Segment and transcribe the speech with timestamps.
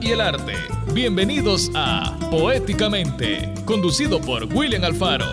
[0.00, 0.54] y el arte.
[0.94, 5.26] Bienvenidos a Poéticamente, conducido por William Alfaro.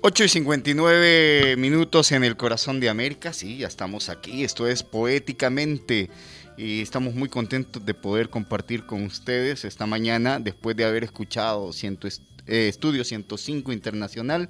[0.00, 4.82] Ocho y 59 minutos en el corazón de América, sí, ya estamos aquí, esto es
[4.82, 6.08] Poéticamente
[6.56, 11.70] y estamos muy contentos de poder compartir con ustedes esta mañana después de haber escuchado
[11.74, 12.08] ciento,
[12.46, 14.48] eh, Estudio 105 Internacional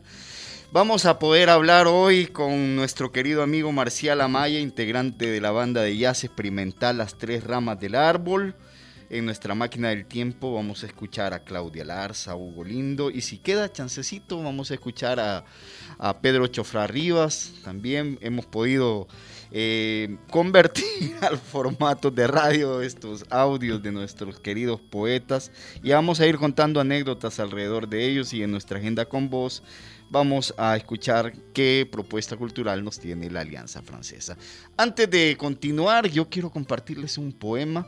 [0.72, 5.82] Vamos a poder hablar hoy con nuestro querido amigo Marcial Amaya, integrante de la banda
[5.82, 8.54] de jazz experimental Las Tres Ramas del Árbol.
[9.08, 13.22] En nuestra máquina del tiempo vamos a escuchar a Claudia Larza, a Hugo Lindo y
[13.22, 15.44] si queda chancecito vamos a escuchar a,
[16.22, 17.52] Pedro Chofra Rivas.
[17.64, 19.08] También hemos podido
[19.50, 25.50] eh, convertir al formato de radio estos audios de nuestros queridos poetas
[25.82, 29.64] y vamos a ir contando anécdotas alrededor de ellos y en nuestra agenda con vos
[30.10, 34.36] vamos a escuchar qué propuesta cultural nos tiene la Alianza Francesa.
[34.76, 37.86] Antes de continuar, yo quiero compartirles un poema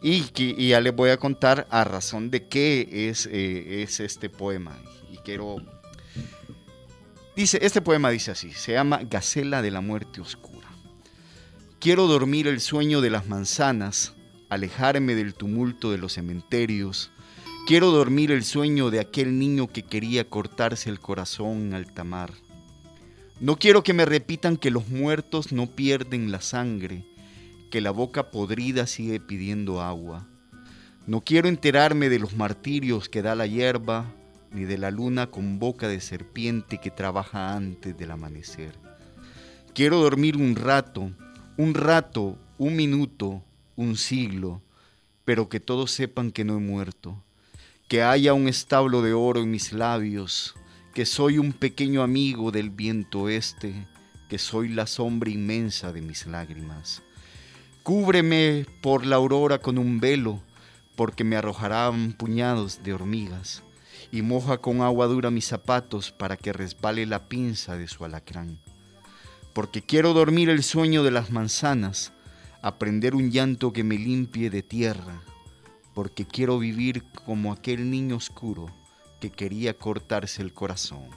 [0.00, 4.30] y, que, ya les voy a contar a razón de qué es, eh, es este
[4.30, 4.78] poema.
[5.12, 5.56] Y quiero...
[7.34, 10.68] Dice, este poema dice así, se llama Gacela de la muerte oscura.
[11.80, 14.14] Quiero dormir el sueño de las manzanas,
[14.48, 17.10] alejarme del tumulto de los cementerios,
[17.66, 22.30] Quiero dormir el sueño de aquel niño que quería cortarse el corazón en alta mar.
[23.40, 27.04] No quiero que me repitan que los muertos no pierden la sangre,
[27.72, 30.28] que la boca podrida sigue pidiendo agua.
[31.08, 34.14] No quiero enterarme de los martirios que da la hierba,
[34.52, 38.78] ni de la luna con boca de serpiente que trabaja antes del amanecer.
[39.74, 41.10] Quiero dormir un rato,
[41.56, 43.42] un rato, un minuto,
[43.74, 44.62] un siglo,
[45.24, 47.24] pero que todos sepan que no he muerto
[47.88, 50.56] que haya un establo de oro en mis labios,
[50.92, 53.86] que soy un pequeño amigo del viento este,
[54.28, 57.02] que soy la sombra inmensa de mis lágrimas.
[57.84, 60.42] Cúbreme por la aurora con un velo,
[60.96, 63.62] porque me arrojarán puñados de hormigas,
[64.10, 68.58] y moja con agua dura mis zapatos para que resbale la pinza de su alacrán.
[69.52, 72.12] Porque quiero dormir el sueño de las manzanas,
[72.62, 75.20] aprender un llanto que me limpie de tierra,
[75.96, 78.66] porque quiero vivir como aquel niño oscuro
[79.18, 81.08] que quería cortarse el corazón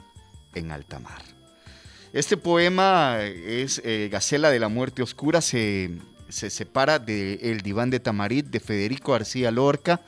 [0.54, 1.20] en alta mar.
[2.14, 5.98] Este poema es eh, Gacela de la Muerte Oscura, se,
[6.30, 10.00] separa de El Diván de Tamarit de Federico García Lorca,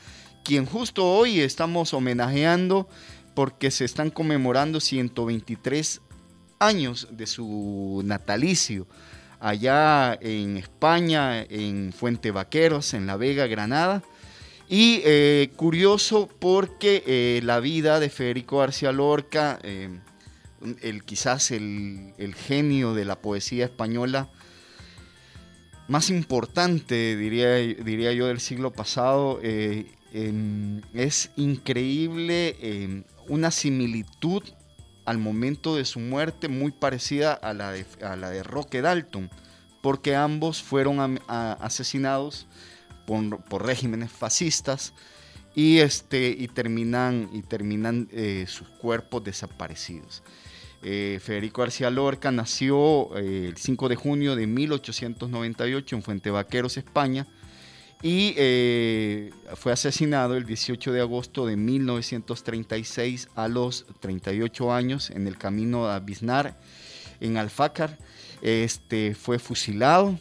[0.43, 2.89] quien justo hoy estamos homenajeando
[3.35, 6.01] porque se están conmemorando 123
[6.61, 8.87] años de su natalicio
[9.39, 14.03] allá en España, en Fuente Vaqueros, en La Vega, Granada.
[14.69, 19.99] Y eh, curioso porque eh, la vida de Federico García Lorca, eh,
[20.81, 24.31] el, quizás el, genio de la poesía española
[25.89, 34.43] más importante, diría, diría yo, del siglo pasado, em, es increíble em, una similitud
[35.05, 39.29] al momento de su muerte muy parecida a la de, a la de Roque Dalton,
[39.83, 42.47] porque ambos fueron asesinados
[43.07, 44.93] por, regímenes fascistas
[45.55, 47.29] y, este, y terminan,
[48.13, 50.23] eh, sus cuerpos desaparecidos.
[50.83, 56.77] Eh, Federico García Lorca nació eh, el 5 de junio de 1898 en Fuente Vaqueros,
[56.77, 57.27] España,
[58.05, 58.35] y
[59.55, 65.89] fue asesinado el 18 de agosto de 1936 a los 38 años en el camino
[65.89, 66.59] a Biznar,
[67.21, 67.97] en Alfácar.
[68.43, 70.19] Este, fue fusilado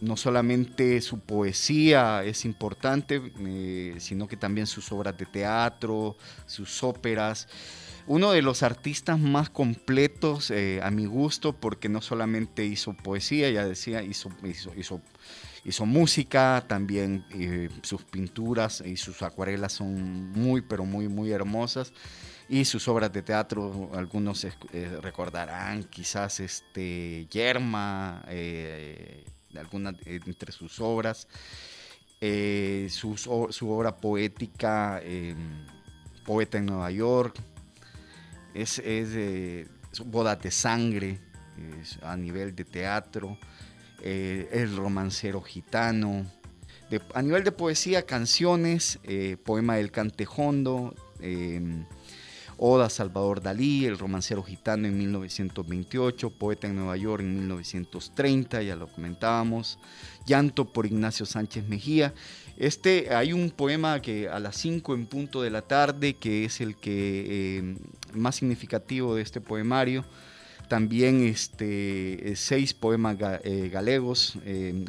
[0.00, 6.16] no solamente su poesía es importante, eh, sino que también sus obras de teatro,
[6.46, 7.48] sus óperas.
[8.06, 13.50] Uno de los artistas más completos eh, a mi gusto, porque no solamente hizo poesía,
[13.50, 14.30] ya decía, hizo,
[15.64, 21.92] hizo, música, también eh, sus pinturas y sus acuarelas son muy, pero muy, muy hermosas.
[22.46, 24.46] Y sus obras de teatro, algunos
[25.00, 28.22] recordarán quizás este, Yerma,
[29.58, 31.28] algunas entre sus obras,
[32.20, 33.16] eh, su,
[33.68, 35.02] obra poética,
[36.24, 37.36] Poeta en Nueva York,
[38.54, 39.68] es, es,
[40.04, 41.20] Boda de Sangre
[42.02, 43.38] a nivel de teatro,
[44.02, 46.26] eh, El romancero gitano,
[47.14, 51.86] a nivel de poesía, canciones, eh, Poema del Cantejondo, em,
[52.66, 58.74] Oda Salvador Dalí, El romancero gitano en 1928, Poeta en Nueva York en 1930, ya
[58.74, 59.78] lo comentábamos,
[60.24, 62.14] Llanto por Ignacio Sánchez Mejía.
[62.56, 66.62] Este, hay un poema que a las 5 en punto de la tarde, que es
[66.62, 67.76] el que eh,
[68.14, 70.02] más significativo de este poemario,
[70.66, 74.38] también este, seis poemas galegos,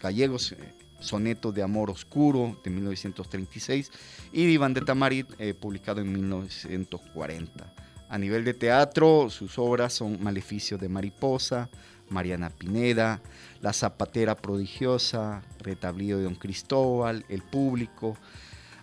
[0.01, 0.55] gallegos,
[0.99, 3.91] Soneto de Amor Oscuro de 1936
[4.31, 5.27] y Diván de Tamarit,
[5.59, 7.73] publicado en 1940.
[8.09, 11.69] A nivel de teatro, sus obras son Maleficio de Mariposa,
[12.09, 13.21] Mariana Pineda,
[13.61, 18.17] La Zapatera Prodigiosa, Retablío de Don Cristóbal, El Público,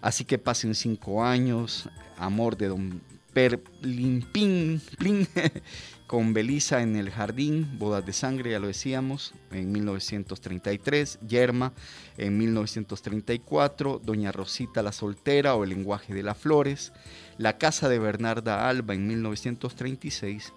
[0.02, 3.00] Así que pasen cinco años, Amor de Don
[3.32, 4.82] Perlimpín,
[6.12, 11.72] con Belisa en el Jardín, Bodas de Sangre, ya lo decíamos, en 1933, Yerma
[12.18, 16.92] en 1934, Doña Rosita la Soltera o El lenguaje de las flores,
[17.38, 20.52] La Casa de Bernarda Alba en 1936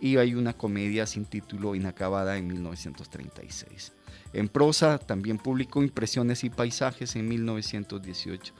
[0.00, 3.94] y hay una comedia sin título inacabada en 1936.
[4.32, 8.54] En prosa también publicó Impresiones y Paisajes en 1918.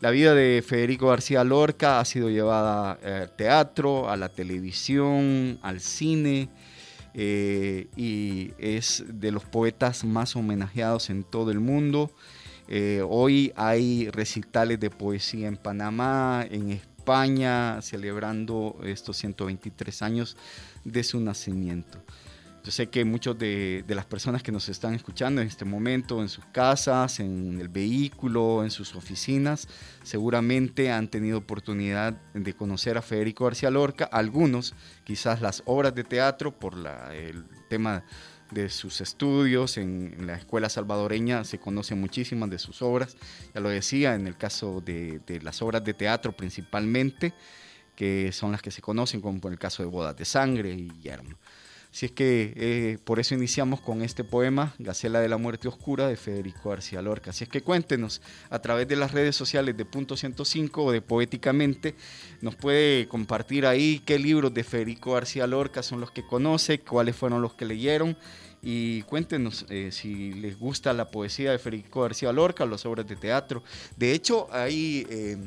[0.00, 5.80] La vida de Federico García Lorca ha sido llevada al teatro, a la televisión, al
[5.80, 6.50] cine,
[7.14, 12.10] eh, y es de los poetas más homenajeados en todo el mundo.
[12.68, 20.36] Eh, hoy hay recitales de poesía en Panamá, en España, celebrando estos 123 años
[20.84, 22.02] de su nacimiento.
[22.66, 26.28] Yo sé que muchos de, las personas que nos están escuchando en este momento, en
[26.28, 29.68] sus casas, en el vehículo, en sus oficinas,
[30.02, 34.06] seguramente han tenido oportunidad de conocer a Federico García Lorca.
[34.06, 34.74] Algunos,
[35.04, 36.74] quizás las obras de teatro, por
[37.14, 38.02] el tema
[38.50, 43.16] de sus estudios en, la escuela salvadoreña, se conocen muchísimas de sus obras.
[43.54, 47.32] Ya lo decía, en el caso de, las obras de teatro principalmente
[47.94, 50.90] que son las que se conocen, como por el caso de Bodas de Sangre y
[51.00, 51.36] Yerma.
[51.96, 56.06] Así es que eh, por eso iniciamos con este poema, Gacela de la Muerte Oscura,
[56.08, 57.30] de Federico García Lorca.
[57.30, 58.20] Así es que cuéntenos
[58.50, 61.94] a través de las redes sociales de Punto 105 o de Poéticamente,
[62.42, 67.16] nos puede compartir ahí qué libros de Federico García Lorca son los que conoce, cuáles
[67.16, 68.14] fueron los que leyeron
[68.60, 73.16] y cuéntenos eh, si les gusta la poesía de Federico García Lorca, las obras de
[73.16, 73.62] teatro.
[73.96, 75.06] De hecho, hay...
[75.08, 75.38] Eh,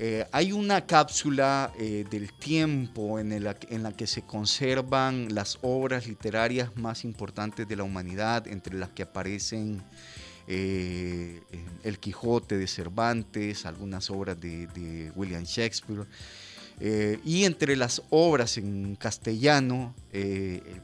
[0.00, 6.76] eh, hay una cápsula eh, del tiempo en, la que se conservan las obras literarias
[6.76, 9.82] más importantes de la humanidad, entre las que aparecen
[10.46, 11.42] eh,
[11.82, 16.06] El Quijote de Cervantes, algunas obras de, William Shakespeare.
[17.24, 19.96] y entre las obras en castellano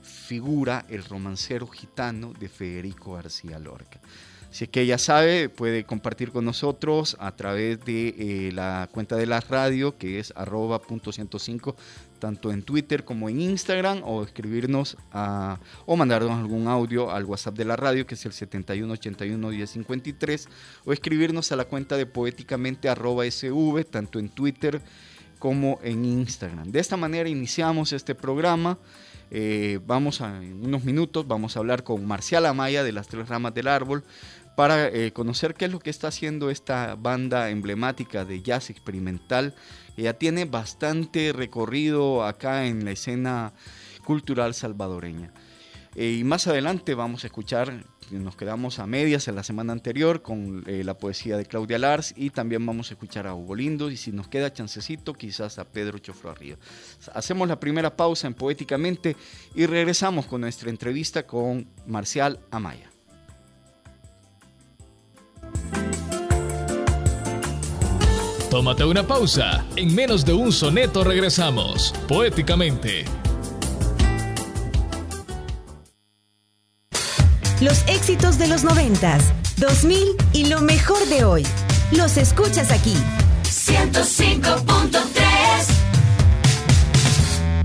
[0.02, 4.00] figura El romancero gitano de Federico García Lorca.
[4.54, 9.16] Si es que ya sabe, puede compartir con nosotros a través de eh, la cuenta
[9.16, 11.74] de la radio, que es arroba punto 105,
[12.20, 14.96] tanto en Twitter como en Instagram, o escribirnos
[15.86, 20.48] o mandarnos algún audio al WhatsApp de la radio, que es el 7181 1053,
[20.84, 24.80] o escribirnos a la cuenta de poéticamente arroba sv, tanto en Twitter
[25.40, 26.70] como en Instagram.
[26.70, 28.78] De esta manera iniciamos este programa.
[29.30, 33.28] Eh, vamos a, en unos minutos, vamos a hablar con Marcial Amaya de las tres
[33.28, 34.04] ramas del árbol
[34.56, 39.54] para eh, conocer qué es lo que está haciendo esta banda emblemática de jazz experimental,
[39.96, 43.52] ya tiene bastante recorrido acá en la escena
[44.04, 45.32] cultural salvadoreña.
[45.96, 50.22] Eh, y más adelante vamos a escuchar, nos quedamos a medias en la semana anterior
[50.22, 53.90] con eh, la poesía de Claudia Lars y también vamos a escuchar a Hugo Lindo
[53.90, 56.34] y si nos queda chancecito quizás a Pedro Chofro.
[57.14, 59.16] Hacemos la primera pausa en Poéticamente
[59.54, 62.93] y regresamos con nuestra entrevista con Marcial Amaya.
[68.54, 69.64] Tómate una pausa.
[69.74, 73.04] En menos de un soneto regresamos, poéticamente.
[77.60, 81.44] Los éxitos de los noventas, 2000 y lo mejor de hoy.
[81.90, 82.94] Los escuchas aquí.
[83.42, 85.00] 105.3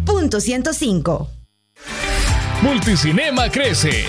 [0.06, 1.30] Punto 105
[2.64, 4.06] Multicinema crece.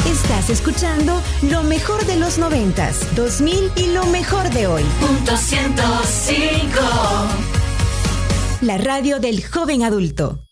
[0.05, 4.83] Estás escuchando lo mejor de los noventas, 2000 y lo mejor de hoy.
[4.99, 6.79] Punto 105.
[8.61, 10.43] La radio del joven adulto.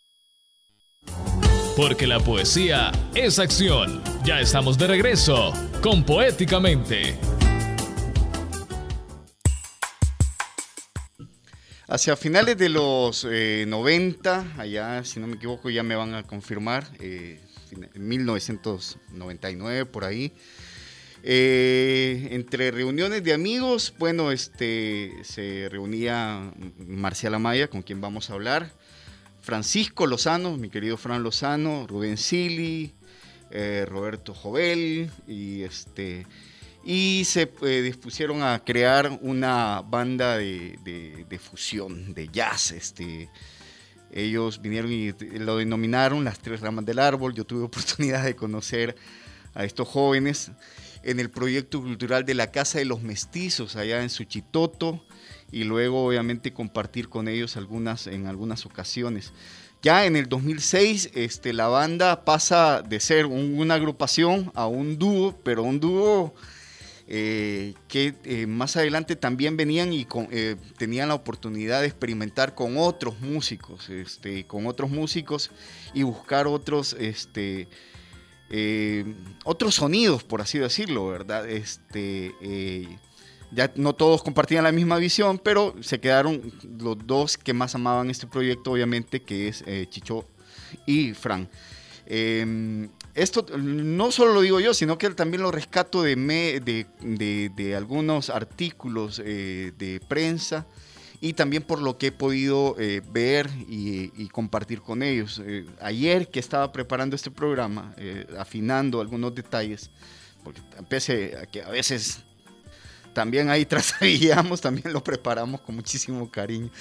[1.75, 4.01] Porque la poesía es acción.
[4.23, 7.30] Ya estamos de regreso con Poéticamente.
[11.91, 16.23] Hacia finales de los 90, eh, allá, si no me equivoco, ya me van a
[16.23, 17.37] confirmar, eh,
[17.93, 20.31] en 1999 por ahí.
[21.21, 28.35] Eh, entre reuniones de amigos, bueno, este, se reunía Marcial Amaya, con quien vamos a
[28.35, 28.71] hablar,
[29.41, 32.93] Francisco Lozano, mi querido Fran Lozano, Rubén Sili,
[33.85, 36.25] Roberto Jovel y este
[36.83, 42.71] y se eh, dispusieron a crear una banda de, fusión, de jazz.
[42.71, 43.29] Este,
[44.11, 47.33] ellos vinieron y lo denominaron las tres ramas del árbol.
[47.33, 48.95] Yo tuve oportunidad de conocer
[49.53, 50.51] a estos jóvenes
[51.03, 55.03] en el proyecto cultural de la Casa de los Mestizos, allá en Suchitoto,
[55.51, 59.33] y luego obviamente compartir con ellos algunas, en algunas ocasiones.
[59.81, 65.35] Ya en el 2006 este, la banda pasa de ser una agrupación a un dúo,
[65.43, 66.35] pero un dúo
[67.07, 72.77] eh, que eh, más adelante también venían y eh, tenían la oportunidad de experimentar con
[72.77, 75.51] otros músicos, este, con otros músicos
[75.93, 77.67] y buscar otros, este,
[79.43, 81.49] otros sonidos, por así decirlo, ¿verdad?
[81.49, 82.33] Este,
[83.51, 88.09] ya no todos compartían la misma visión, pero se quedaron los dos que más amaban
[88.09, 90.27] este proyecto, obviamente, que es Chicho
[90.85, 91.49] y Fran.
[92.05, 98.29] Em, esto no solo lo digo yo, sino que también lo rescato de, de, algunos
[98.29, 100.65] artículos eh, de prensa
[101.19, 105.41] y también por lo que he podido eh, ver y, compartir con ellos.
[105.45, 107.93] Eh, ayer que estaba preparando este programa,
[108.39, 109.89] afinando algunos detalles,
[110.43, 112.23] porque pese a que a veces
[113.13, 116.71] también ahí trasabillamos, también lo preparamos con muchísimo cariño.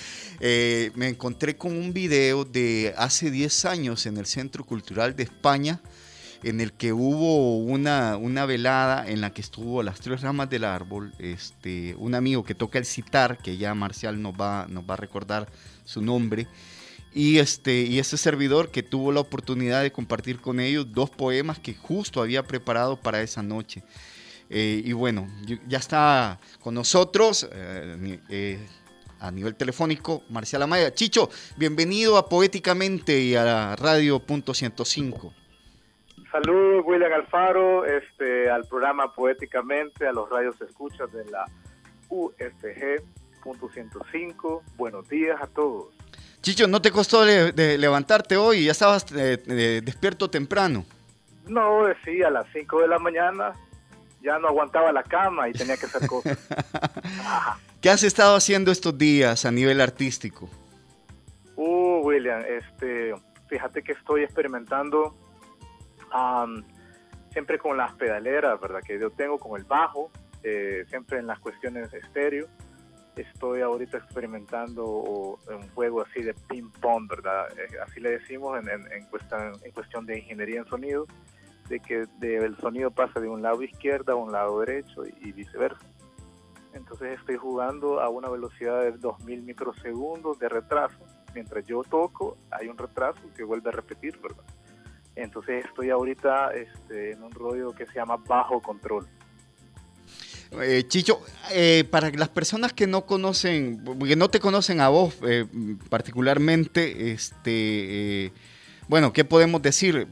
[0.41, 5.81] me encontré con un video de hace 10 años en el Centro Cultural de España,
[6.43, 10.65] en el que hubo una, una velada en la que estuvo las tres ramas del
[10.65, 14.95] árbol, este, un amigo que toca el citar, que ya Marcial nos va, nos va
[14.95, 15.49] a recordar
[15.85, 16.47] su nombre,
[17.13, 21.59] y este, y ese servidor que tuvo la oportunidad de compartir con ellos dos poemas
[21.59, 23.83] que justo había preparado para esa noche.
[24.49, 25.29] Eh, y bueno,
[25.69, 28.67] ya está con nosotros eh, eh,
[29.21, 30.93] a nivel telefónico Marcial Amaya.
[30.95, 35.40] Chicho, bienvenido a Poéticamente y a Radio Punto 105.
[36.31, 41.45] Saludos, William Alfaro, este, al programa Poéticamente, a los radios escuchas de la
[42.09, 43.03] UFG
[43.43, 44.63] punto 105.
[44.77, 45.89] Buenos días a todos.
[46.41, 48.67] Chicho, ¿no te costó de, levantarte hoy?
[48.67, 50.85] ¿Ya estabas eh, despierto temprano?
[51.49, 53.53] No, sí, a las 5 de la mañana
[54.23, 56.39] ya no aguantaba la cama y tenía que hacer cosas.
[57.81, 60.49] ¿Qué has estado haciendo estos días a nivel artístico?
[61.57, 63.15] Uh, William, este,
[63.49, 65.17] fíjate que estoy experimentando
[67.33, 68.81] siempre con las pedaleras, ¿verdad?
[68.85, 70.11] Que yo tengo con el bajo,
[70.43, 72.47] eh, siempre en las cuestiones de estéreo.
[73.17, 77.49] Estoy ahorita experimentando un juego así de ping-pong, ¿verdad?
[77.59, 81.07] Eh, así le decimos en, en, cuestión, en cuestión de ingeniería en sonido,
[81.71, 85.87] de que el sonido pasa de un lado izquierdo a un lado derecho y, viceversa.
[86.75, 90.99] Entonces estoy jugando a una velocidad de 2000 microsegundos de retraso.
[91.33, 94.45] Mientras yo toco, hay un retraso que vuelve a repetir, ¿verdad?
[95.17, 99.07] Entonces estoy ahorita este, en un rollo que se llama bajo control.
[100.62, 101.21] Eh, Chicho,
[101.52, 105.47] eh, para las personas que no conocen, que no te conocen a vos eh,
[105.88, 108.33] particularmente, este,
[108.88, 110.09] bueno, ¿qué podemos decir?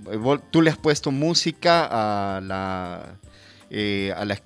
[0.51, 3.19] tú le has puesto música a la,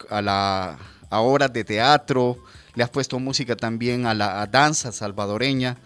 [0.09, 0.79] a la,
[1.11, 2.39] a de teatro,
[2.75, 5.77] le has puesto música también a la danza salvadoreña.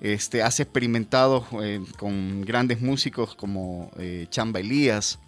[0.00, 5.18] Este, has experimentado eh, con grandes músicos como eh, Chamba Elías.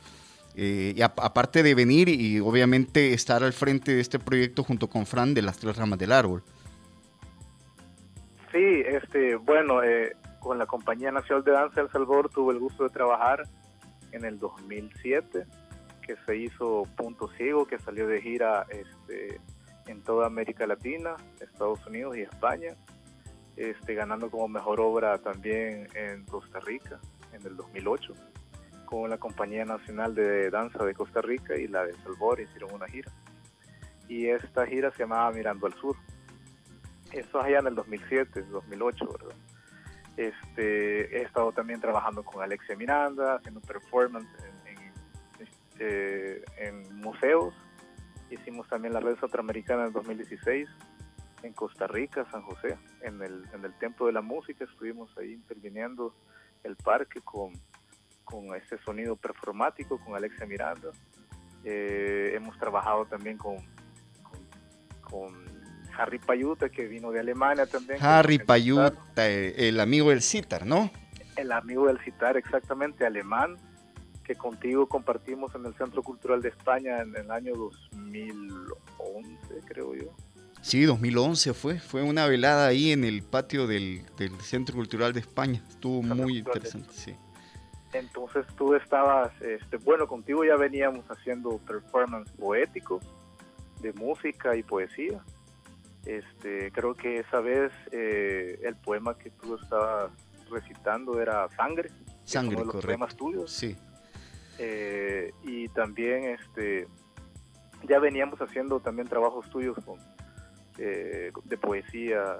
[0.60, 5.06] Eh, y aparte de venir y obviamente estar al frente de este proyecto junto con
[5.06, 6.42] Fran de las tres ramas del árbol.
[8.50, 9.80] Sí, este, bueno,
[10.40, 13.44] con la Compañía Nacional de Danza de El Salvador tuve el gusto de trabajar
[14.10, 15.46] en el 2007,
[16.02, 19.40] que se hizo Punto Ciego, que salió de gira este,
[19.86, 22.74] en toda América Latina, Estados Unidos y España
[23.58, 27.00] este, ganando como mejor obra también en Costa Rica
[27.32, 28.14] en el 2008
[28.86, 32.86] con la Compañía Nacional de Danza de Costa Rica y la de Salvador hicieron una
[32.86, 33.12] gira.
[34.08, 35.96] Y esta gira se llamaba Mirando al Sur.
[37.12, 39.36] Eso allá en el 2007, 2008, ¿verdad?
[40.16, 44.28] Este, he estado también trabajando con Alexia Miranda, haciendo performance
[44.64, 44.92] en,
[45.80, 46.42] eh,
[46.92, 47.52] museos.
[48.30, 50.66] Hicimos también la Red Centroamericana en 2016
[51.42, 55.32] en Costa Rica, San José, en el, en el Templo de la Música, estuvimos ahí
[55.32, 56.14] interviniendo
[56.64, 57.52] el parque con,
[58.24, 60.90] con este sonido performático con Alexia Miranda.
[61.64, 63.56] Eh, hemos trabajado también con,
[65.02, 65.48] con,
[65.96, 67.98] Harry Payuta, que vino de Alemania también.
[68.00, 70.92] Harry Payuta, el amigo del citar, ¿no?
[71.34, 73.56] El amigo del citar, exactamente, alemán,
[74.22, 80.14] que contigo compartimos en el Centro Cultural de España en el año 2011, creo yo.
[80.68, 84.02] Sí, 2011 fue, fue una velada ahí en el patio del,
[84.42, 87.16] Centro Cultural de España, estuvo muy interesante, sí.
[87.94, 93.00] Entonces tú estabas, este, bueno, contigo ya veníamos haciendo performance poético
[93.80, 95.24] de música y poesía.
[96.04, 100.10] Este, creo que esa vez eh, el poema que tú estabas
[100.50, 101.90] recitando era Sangre.
[102.24, 103.50] Sangre, uno de los poemas tuyos.
[103.50, 103.74] Sí.
[104.58, 106.86] Eh, y también este,
[107.88, 109.98] ya veníamos haciendo también trabajos tuyos con,
[110.78, 112.36] eh, de poesía.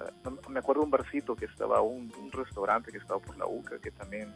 [0.49, 3.91] me acuerdo un barcito que estaba, un, un restaurante que estaba por la UCA, que
[3.91, 4.33] también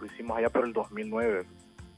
[0.00, 1.46] lo hicimos allá por el 2009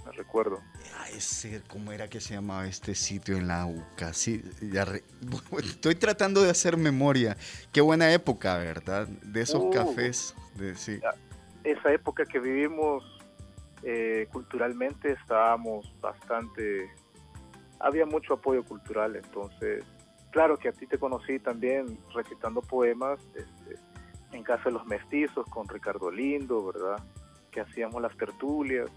[0.04, 0.60] me recuerdo.
[0.98, 4.12] Ah, ese, ¿cómo era que se llamaba este sitio en la UCA?
[4.12, 4.86] Sí, ya
[5.58, 7.36] estoy tratando de hacer memoria.
[7.72, 9.08] Qué buena época, ¿verdad?
[9.08, 9.70] De esos uh.
[9.70, 10.34] cafés.
[10.56, 11.00] De, sí.
[11.64, 13.02] Esa época que vivimos
[13.82, 16.90] eh, culturalmente estábamos bastante...
[17.80, 19.84] Había mucho apoyo cultural, entonces...
[20.34, 23.78] Claro que a ti te conocí también recitando poemas este,
[24.32, 27.00] en Casa de los Mestizos con Ricardo Lindo, ¿verdad?
[27.52, 28.90] Que hacíamos las tertulias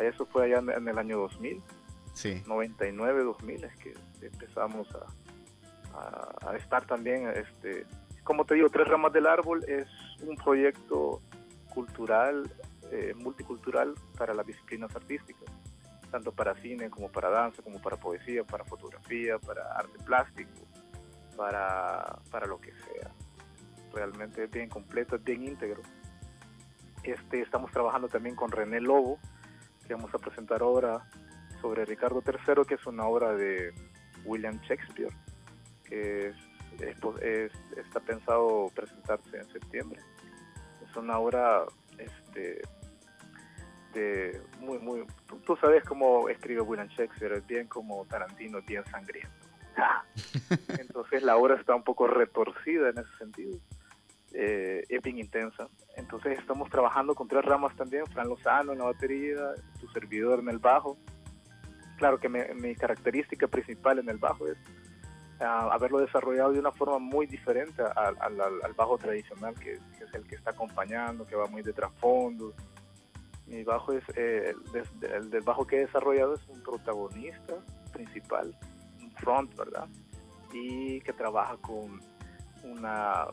[0.00, 1.62] eso fue allá en el año 2000.
[2.14, 2.42] Sí.
[2.46, 7.84] 99, 2000 es que empezamos a, estar también, este,
[8.24, 9.86] como te digo, Tres Ramas del Árbol es
[10.22, 11.20] un proyecto
[11.74, 12.50] cultural,
[12.90, 15.44] eh, multicultural para las disciplinas artísticas,
[16.12, 20.50] tanto para cine como para danza, como para poesía, para fotografía, para arte plástico,
[21.36, 23.10] para, para lo que sea.
[23.94, 25.80] Realmente es bien completo, es bien íntegro.
[27.02, 29.18] Este, estamos trabajando también con René Lobo,
[29.88, 31.02] que vamos a presentar obra
[31.62, 33.72] sobre Ricardo III, que es una obra de
[34.24, 35.14] William Shakespeare,
[35.84, 36.34] que
[37.76, 40.00] está pensado presentarse en septiembre.
[40.86, 41.64] Es una obra
[41.96, 42.60] este,
[43.92, 45.04] de muy, muy...
[45.44, 49.32] Tú, sabes cómo escribe William Shakespeare, es bien como Tarantino, es bien sangriento.
[50.78, 53.58] Entonces la obra está un poco retorcida en ese sentido.
[54.34, 55.68] Eh, es bien intensa.
[55.96, 59.36] Entonces estamos trabajando con tres ramas también, Fran Lozano en la batería,
[59.78, 60.96] tu servidor en el bajo.
[61.98, 64.56] Claro que mi característica principal en el bajo es
[65.40, 70.34] ah, haberlo desarrollado de una forma muy diferente al, bajo tradicional, que, es el que
[70.34, 72.54] está acompañando, que va muy de trasfondo.
[73.46, 74.54] Mi bajo es, eh,
[75.02, 77.54] el, del bajo que he desarrollado es un protagonista
[77.92, 78.56] principal,
[79.00, 79.88] un front, ¿verdad?
[80.52, 82.00] Y que trabaja con
[82.64, 83.26] una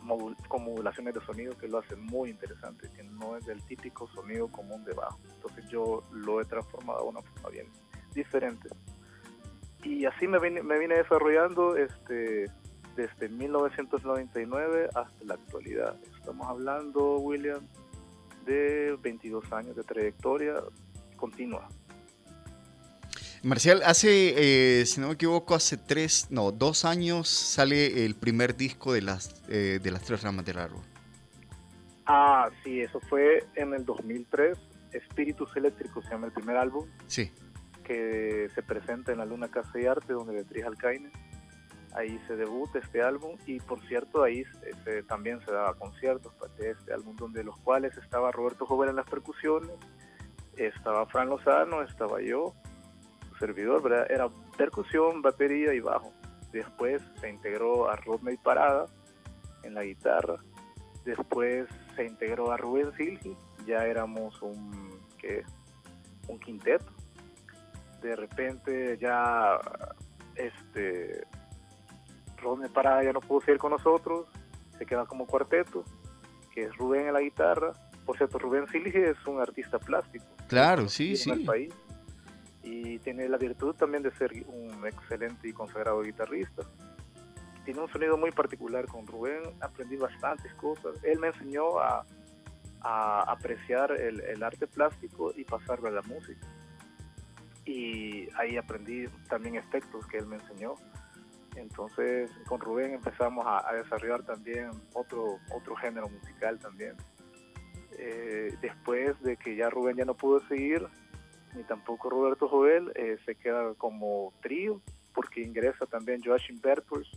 [0.47, 4.47] con modulaciones de sonido que lo hace muy interesante, que no es del típico sonido
[4.47, 5.19] común de bajo.
[5.35, 7.67] Entonces yo lo he transformado de una forma bien
[8.13, 8.69] diferente.
[9.83, 12.45] Y así me vine, me vine desarrollando este,
[12.95, 15.95] desde 1999 hasta la actualidad.
[16.17, 17.65] Estamos hablando, William,
[18.49, 20.55] de 22 años de trayectoria
[21.15, 21.67] continua.
[23.41, 28.57] Marcial, hace, eh, si no me equivoco, hace tres, no, dos años sale el primer
[28.57, 30.81] disco de las, eh, de las tres ramas del árbol.
[32.05, 34.57] Ah, sí, eso fue en el 2003.
[34.91, 36.85] Espíritus Eléctricos se llama el primer álbum.
[37.07, 37.31] Sí.
[37.83, 41.12] Que se presenta en la Luna Casa de Arte, donde Beatriz Alcaine.
[41.93, 44.43] Ahí se debuta este álbum y por cierto ahí
[45.08, 49.10] también se daba conciertos de este álbum donde los cuales estaba Roberto Joven en las
[49.10, 49.71] percusiones,
[50.56, 52.54] estaba Fran Lozano, estaba yo,
[53.39, 54.12] servidor, ¿verdad?
[54.12, 56.13] Era percusión, batería y bajo.
[56.52, 58.86] Después se integró a Rodney Parada
[59.63, 60.38] en la guitarra.
[61.06, 63.36] Después se integró a Rubén Silgi.
[63.65, 64.99] Ya éramos un,
[66.28, 66.91] un quinteto.
[68.02, 69.60] De repente ya
[70.36, 71.23] este
[72.41, 74.28] Rodney Parada ya no pudo seguir con nosotros.
[74.78, 75.84] Se queda como cuarteto,
[76.54, 77.73] que es Rubén en la guitarra.
[78.06, 80.25] Por cierto, Rubén Silgi es un artista plástico.
[80.47, 81.30] Claro, sí, sí.
[81.30, 81.73] En el país
[82.63, 86.63] y tiene la virtud también de ser un excelente y consagrado guitarrista.
[87.65, 91.04] Tiene un sonido muy particular con Rubén, aprendí bastantes cosas.
[91.04, 92.06] Él me enseñó a,
[92.82, 96.45] a apreciar el, el, arte plástico y pasarlo a la música.
[97.65, 100.75] Y ahí aprendí también efectos que él me enseñó.
[101.59, 106.95] Entonces con Rubén empezamos a, desarrollar también otro, otro género musical también.
[107.97, 110.87] Eh, después de que ya Rubén ya no pudo seguir,
[111.55, 114.81] ni tampoco Roberto Joel, eh, se queda como trío,
[115.13, 117.09] porque ingresa también Joachim Berpers,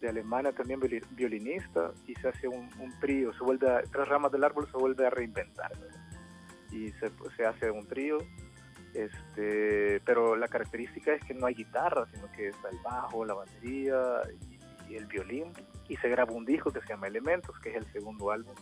[0.00, 2.68] de Alemania, también violinista, y se hace un,
[3.00, 5.72] trío, se vuelve a, tres ramas del árbol se vuelve a reinventar,
[6.70, 8.18] y se, se hace un trío,
[8.94, 13.34] este, pero la característica es que no hay guitarra, sino que está el bajo, la
[13.34, 14.22] batería
[14.88, 15.52] y, el violín
[15.86, 18.54] y se graba un disco que se llama Elementos, que es el segundo álbum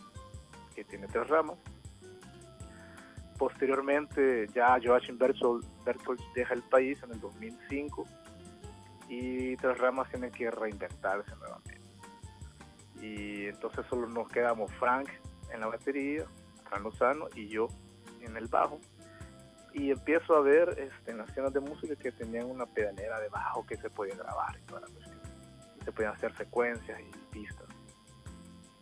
[0.75, 1.57] que tiene tres ramas.
[3.37, 5.65] Posteriormente ya Joachim Bertolt,
[6.35, 8.05] deja el país en el 2005
[9.09, 11.79] y Tres Ramas tiene que reinventarse nuevamente.
[13.01, 15.09] Y entonces solo nos quedamos Frank
[15.53, 16.25] en la batería,
[16.67, 17.67] Fran Lozano y yo
[18.21, 18.79] en el bajo.
[19.77, 23.29] Y empiezo a ver este, en las escenas de música que tenían una pedalera de
[23.29, 25.19] bajo que se podía grabar y toda la cuestión.
[25.85, 27.67] Se podían hacer secuencias y pistas.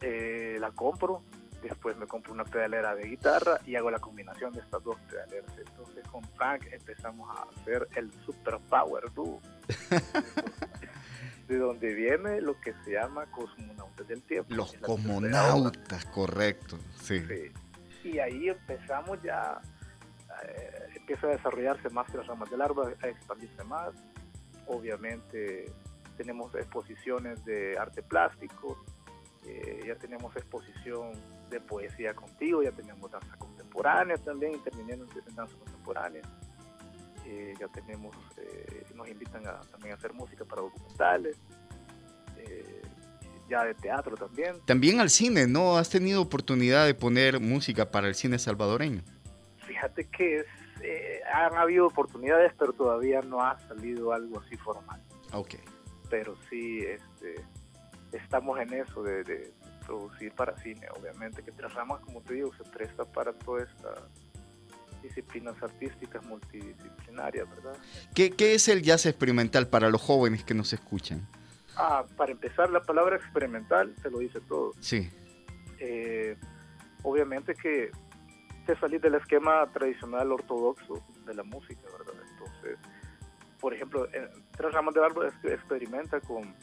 [0.01, 1.23] Eh, la compro,
[1.61, 5.51] después me compro una pedalera de guitarra y hago la combinación de estas dos pedaleras.
[5.57, 9.41] Entonces con Frank empezamos a hacer el Super Power Duo.
[11.47, 14.53] de donde viene lo que se llama cosmonautas del tiempo.
[14.53, 17.23] Los cosmonautas, correcto, sí.
[18.03, 19.61] Y ahí empezamos ya,
[20.43, 23.93] eh, empieza a desarrollarse más que las ramas del árbol, a expandirse más.
[24.67, 25.71] Obviamente
[26.17, 28.83] tenemos exposiciones de arte plástico,
[29.45, 31.11] eh, ya tenemos exposición
[31.49, 36.21] de poesía contigo, ya tenemos danza contemporánea también, interviniendo en danza contemporánea.
[37.25, 41.37] Eh, ya tenemos, eh, nos invitan a, también a hacer música para documentales,
[42.37, 42.81] eh,
[43.49, 44.59] ya de teatro también.
[44.65, 45.77] También al cine, ¿no?
[45.77, 49.01] ¿Has tenido oportunidad de poner música para el cine salvadoreño?
[49.65, 50.45] Fíjate que
[51.33, 55.01] han habido oportunidades, pero todavía no ha salido algo así formal.
[55.31, 55.55] Ok.
[56.09, 57.43] Pero sí, este,
[58.11, 59.53] estamos en eso de,
[59.85, 64.07] producir para cine, obviamente, que Tres Ramas, como te digo, se presta para toda esta
[65.03, 67.77] disciplinas artísticas multidisciplinarias, ¿verdad?
[68.15, 71.27] ¿Qué, ¿Qué, es el jazz experimental para los jóvenes que nos escuchan?
[71.75, 74.73] Ah, para empezar, la palabra experimental se lo dice todo.
[74.79, 75.11] Sí.
[75.77, 76.35] Eh,
[77.03, 77.91] obviamente que
[78.65, 82.21] te salís del esquema tradicional ortodoxo de la música, ¿verdad?
[82.31, 82.77] Entonces,
[83.59, 84.07] por ejemplo,
[84.51, 86.55] Tres Ramas de Árbol experimenta con,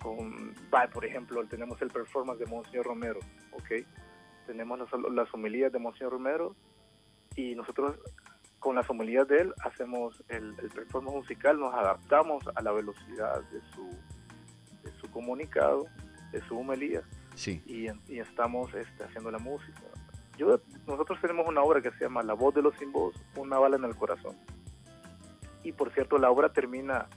[0.00, 0.54] con,
[0.92, 3.20] por ejemplo, tenemos el performance de Monseñor Romero,
[3.52, 3.86] ¿ok?
[4.46, 6.56] Tenemos las, las homilías de Monseñor Romero
[7.36, 7.98] y nosotros
[8.58, 13.42] con las homilías de él hacemos el, el, performance musical, nos adaptamos a la velocidad
[13.50, 13.88] de su,
[14.84, 15.86] de su comunicado,
[16.30, 17.02] de su homilía
[17.34, 17.62] sí.
[17.66, 19.80] y, y, estamos este, haciendo la música.
[20.40, 23.58] Yo, nosotros tenemos una obra que se llama La voz de los sin voz, una
[23.58, 24.34] bala en el corazón.
[25.62, 27.08] Y por cierto, la obra termina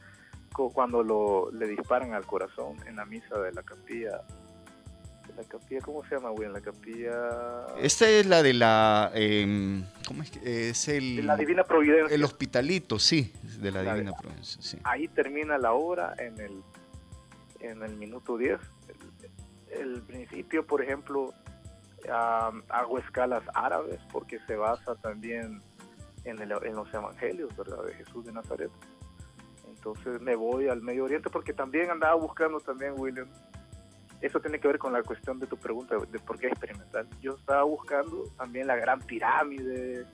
[0.51, 4.21] cuando lo, le disparan al corazón en la misa de la capilla
[5.37, 6.47] la capilla, ¿cómo se llama, güey?
[6.47, 7.65] En la capilla...
[7.79, 9.11] Esta es la de la...
[9.15, 11.15] Eh, ¿Cómo es que es el...
[11.15, 12.13] De la Divina Providencia.
[12.13, 14.77] El hospitalito, sí, de la, Divina Providencia, sí.
[14.83, 16.61] Ahí termina la obra en el,
[17.61, 18.59] en el minuto 10.
[19.71, 21.33] El, el principio, por ejemplo,
[22.05, 25.61] um, hago escalas árabes porque se basa también
[26.25, 27.83] en, el, en los evangelios, ¿verdad?
[27.83, 28.71] De Jesús de Nazaret.
[29.67, 33.27] Entonces me voy al Medio Oriente porque también andaba buscando también, William,
[34.21, 37.07] eso tiene que ver con la cuestión de tu pregunta de por qué experimental.
[37.21, 40.05] Yo estaba buscando también la gran pirámide,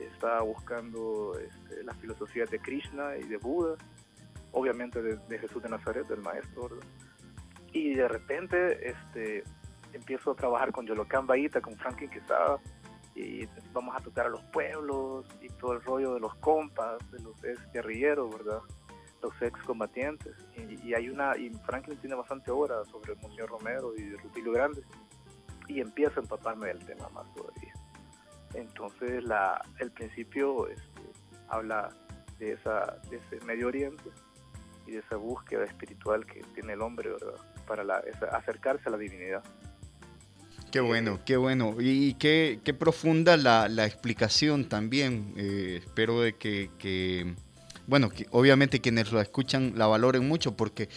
[0.00, 3.76] estaba buscando este, la filosofía de Krishna y de Buda,
[4.50, 6.68] obviamente de, Jesús de Nazaret, del maestro,
[7.72, 9.44] Y de repente este,
[9.94, 12.58] empiezo a trabajar con Yolocan Baita, con Franklin Quesada,
[13.14, 17.20] y vamos a tocar a los pueblos y todo el rollo de los compas, de
[17.20, 18.60] los ex guerrilleros, ¿verdad?
[19.24, 20.36] los excombatientes.
[20.56, 24.82] Y, y hay una, y Franklin tiene bastante obra sobre Monseñor Romero y Rutilio Grande.
[25.66, 27.72] Y empiezo a empaparme del tema más todavía.
[28.52, 31.02] Entonces, la, el principio este,
[31.48, 31.88] habla
[32.38, 34.04] de, esa, de ese Medio Oriente
[34.86, 37.40] y de esa búsqueda espiritual que tiene el hombre, ¿verdad?
[37.66, 38.02] Para la,
[38.32, 39.42] acercarse a la divinidad.
[40.74, 41.76] Qué bueno, qué bueno.
[41.78, 45.32] Y qué, profunda la, la explicación también.
[45.36, 47.36] Eh, espero de que,
[47.86, 50.88] bueno, que obviamente quienes lo escuchan la valoren mucho porque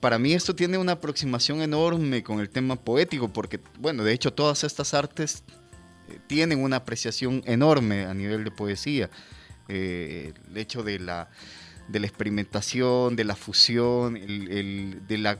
[0.00, 4.32] para mí esto tiene una aproximación enorme con el tema poético porque, bueno, de hecho
[4.32, 5.44] todas estas artes
[6.08, 9.10] eh, tienen una apreciación enorme a nivel de poesía.
[9.68, 11.28] Eh, el hecho de la,
[11.88, 15.38] de la experimentación, de la fusión, el, de la...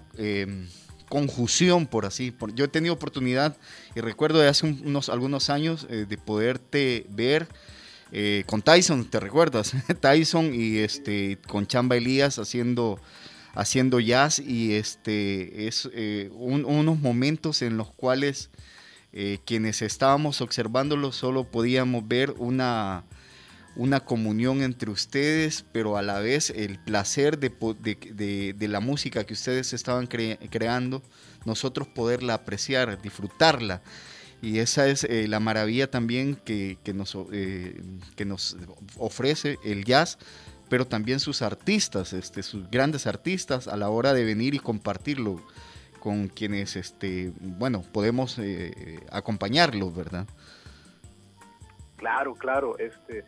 [1.08, 2.34] conjunción, por así.
[2.54, 3.56] yo he tenido oportunidad
[3.94, 7.48] y recuerdo de hace unos algunos años eh, de poderte ver
[8.12, 9.72] eh, con Tyson, ¿te recuerdas?
[10.00, 13.00] Tyson y este con Chamba Elías haciendo
[13.54, 18.50] haciendo jazz y este es eh, unos momentos en los cuales
[19.46, 23.04] quienes estábamos observándolo solo podíamos ver una
[23.78, 27.48] una comunión entre ustedes, pero a la vez el placer de,
[28.56, 31.00] de, la música que ustedes estaban creando,
[31.46, 33.80] nosotros poderla apreciar, disfrutarla.
[34.42, 37.80] Y esa es eh, la maravilla también que, nos, eh,
[38.16, 38.56] que nos
[38.96, 40.18] ofrece el jazz,
[40.68, 45.40] pero también sus artistas, este, sus grandes artistas a la hora de venir y compartirlo
[46.00, 50.26] con quienes, este, bueno, podemos eh, acompañarlos, ¿verdad?
[51.96, 53.24] Claro, claro, este,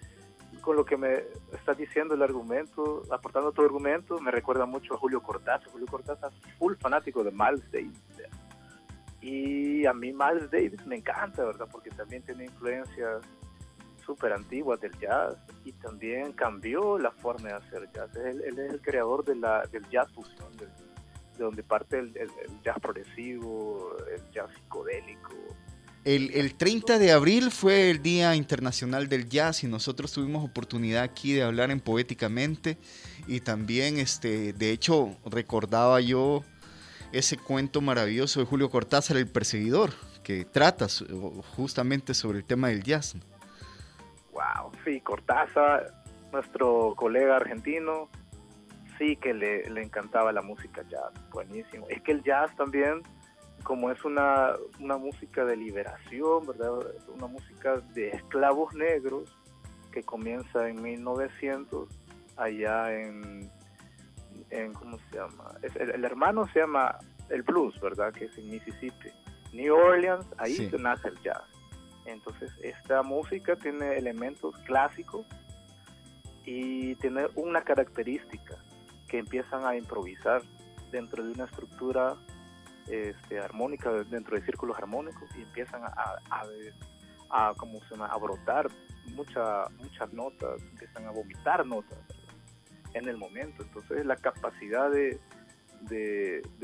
[0.58, 4.98] con lo que me estás diciendo el argumento, aportando tu argumento, me recuerda mucho a
[4.98, 5.70] Julio Cortázar.
[5.70, 8.02] Julio Cortázar full fanático de Miles Davis.
[9.20, 11.68] Y a mí Miles Davis me encanta, ¿verdad?
[11.70, 13.22] Porque también tiene influencias
[14.04, 18.14] súper antiguas del jazz y también cambió la forma de hacer jazz.
[18.16, 20.66] Él, es el creador de la, del jazz fusión, de,
[21.38, 22.12] donde parte el,
[22.62, 25.34] jazz progresivo, el jazz psicodélico,
[26.04, 31.02] el, el, 30 de abril fue el Día Internacional del Jazz y nosotros tuvimos oportunidad
[31.02, 32.78] aquí de hablar en Poéticamente
[33.26, 36.42] y también, este, de hecho, recordaba yo
[37.12, 39.90] ese cuento maravilloso de Julio Cortázar, El Perseguidor,
[40.22, 40.86] que trata
[41.56, 43.16] justamente sobre el tema del jazz.
[44.32, 45.92] Wow, sí, Cortázar,
[46.32, 48.08] nuestro colega argentino,
[48.96, 51.86] sí que le, le encantaba la música jazz, buenísimo.
[51.90, 53.02] Es que el jazz también
[53.62, 56.72] como es una, una música de liberación, ¿verdad?
[57.14, 59.36] Una música de esclavos negros
[59.92, 61.88] que comienza en 1900
[62.36, 63.50] allá en,
[64.50, 65.54] en ¿cómo se llama?
[65.62, 68.12] el, hermano se llama el blues, ¿verdad?
[68.12, 69.10] Que es en Mississippi.
[69.52, 71.42] New Orleans, ahí nace el jazz.
[72.06, 75.26] Entonces, esta música tiene elementos clásicos
[76.44, 78.56] y tiene una característica
[79.08, 80.42] que empiezan a improvisar
[80.90, 82.16] dentro de una estructura
[82.88, 88.68] este, armónica dentro de círculos armónicos y empiezan a, como se llama, a brotar
[89.14, 91.98] mucha, muchas notas, empiezan a vomitar notas
[92.94, 93.62] en el momento.
[93.62, 95.20] Entonces la capacidad de,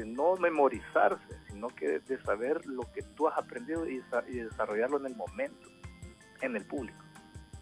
[0.04, 4.02] no memorizarse, sino que de saber lo que tú has aprendido y,
[4.32, 5.68] desarrollarlo en el momento,
[6.40, 7.04] en el público.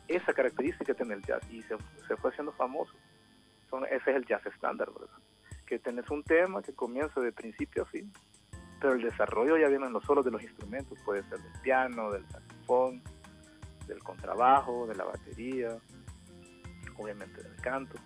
[0.09, 2.93] Esa característica tiene el jazz y se, se fue haciendo famoso.
[3.71, 5.17] Son, ese es el jazz estándar, ¿verdad?
[5.67, 8.13] Que tenés un tema que comienza de principio a fin
[8.85, 12.23] pero el desarrollo ya viene no solo de los instrumentos, puede ser del piano, del
[12.29, 13.03] saxofón,
[13.87, 15.79] del contrabajo, de la batería,
[16.99, 17.97] obviamente del canto.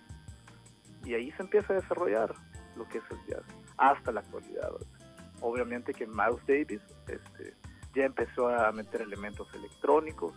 [1.05, 2.33] Y ahí se empieza a desarrollar
[2.77, 3.43] lo que es el jazz,
[3.77, 4.71] hasta la actualidad.
[5.41, 7.57] Obviamente que Miles Davis este,
[7.97, 10.33] ya empezó a meter elementos electrónicos,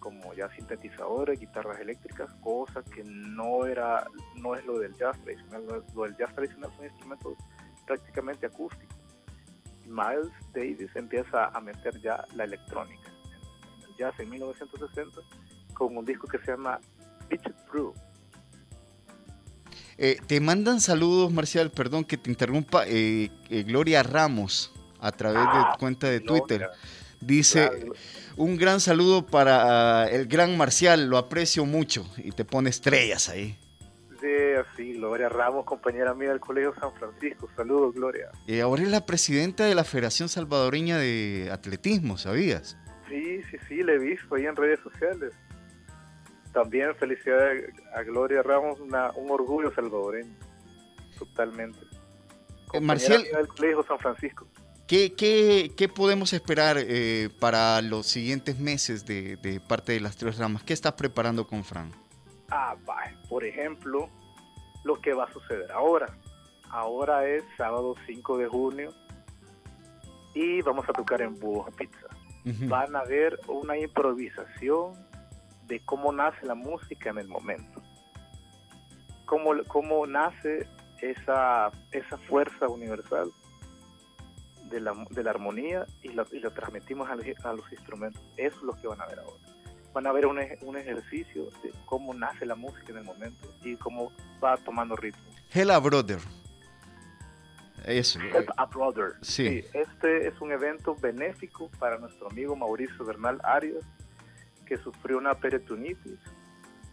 [0.00, 4.08] como ya sintetizadores, guitarras eléctricas, cosa que no era,
[4.42, 7.34] no es lo del jazz tradicional, lo del jazz tradicional son instrumentos
[7.86, 8.97] prácticamente acústicos
[9.88, 13.10] Miles Davis empieza a meter ya la electrónica
[13.76, 15.20] en el jazz en 1960
[15.74, 16.80] con un disco que se llama
[17.28, 17.92] Pitch Brew.
[19.96, 25.42] Eh, te mandan saludos, Marcial, perdón que te interrumpa, eh, eh, Gloria Ramos a través
[25.42, 26.68] de ah, cuenta de Twitter.
[27.20, 27.68] Dice,
[28.36, 33.58] un gran saludo para el gran Marcial, lo aprecio mucho y te pone estrellas ahí
[34.60, 37.48] así, Gloria Ramos, compañera mía del Colegio San Francisco.
[37.56, 38.30] Saludos, Gloria.
[38.46, 42.76] Y ahora es la presidenta de la Federación Salvadoreña de Atletismo, ¿sabías?
[43.08, 45.32] Sí, sí, sí, le he visto ahí en redes sociales.
[46.52, 50.34] También felicidades a Gloria Ramos, un orgullo salvadoreño,
[51.18, 51.78] totalmente.
[52.72, 54.46] Eh, Marcial, del Colegio San Francisco.
[54.86, 60.16] ¿Qué, qué, qué podemos esperar eh, para los siguientes meses de, de, parte de las
[60.16, 60.62] tres ramas?
[60.62, 61.92] ¿Qué estás preparando con Fran?
[62.50, 62.76] Ah,
[63.28, 64.08] por ejemplo,
[64.84, 66.06] lo que va a suceder ahora.
[66.70, 68.92] Ahora es sábado 5 de junio
[70.34, 72.06] y vamos a tocar en Búhos Pizza.
[72.66, 74.94] Van a ver una improvisación
[75.66, 77.82] de cómo nace la música en el momento.
[79.26, 80.66] Cómo, cómo nace
[81.02, 83.30] esa, esa fuerza universal
[84.70, 88.22] de la, de la armonía y lo, y transmitimos a los, a los instrumentos.
[88.38, 89.47] Eso es lo que van a ver ahora
[89.98, 93.74] van a ver un, un, ejercicio de cómo nace la música en el momento y
[93.74, 95.24] cómo va tomando ritmo.
[95.52, 96.20] Hella Brother.
[97.84, 98.20] Eso.
[98.56, 99.14] a Brother.
[99.22, 99.64] Sí.
[99.72, 103.84] Este es un evento benéfico para nuestro amigo Mauricio Bernal Arias,
[104.66, 106.20] que sufrió una peritonitis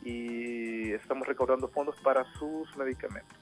[0.04, 3.38] y estamos recaudando fondos para sus medicamentos.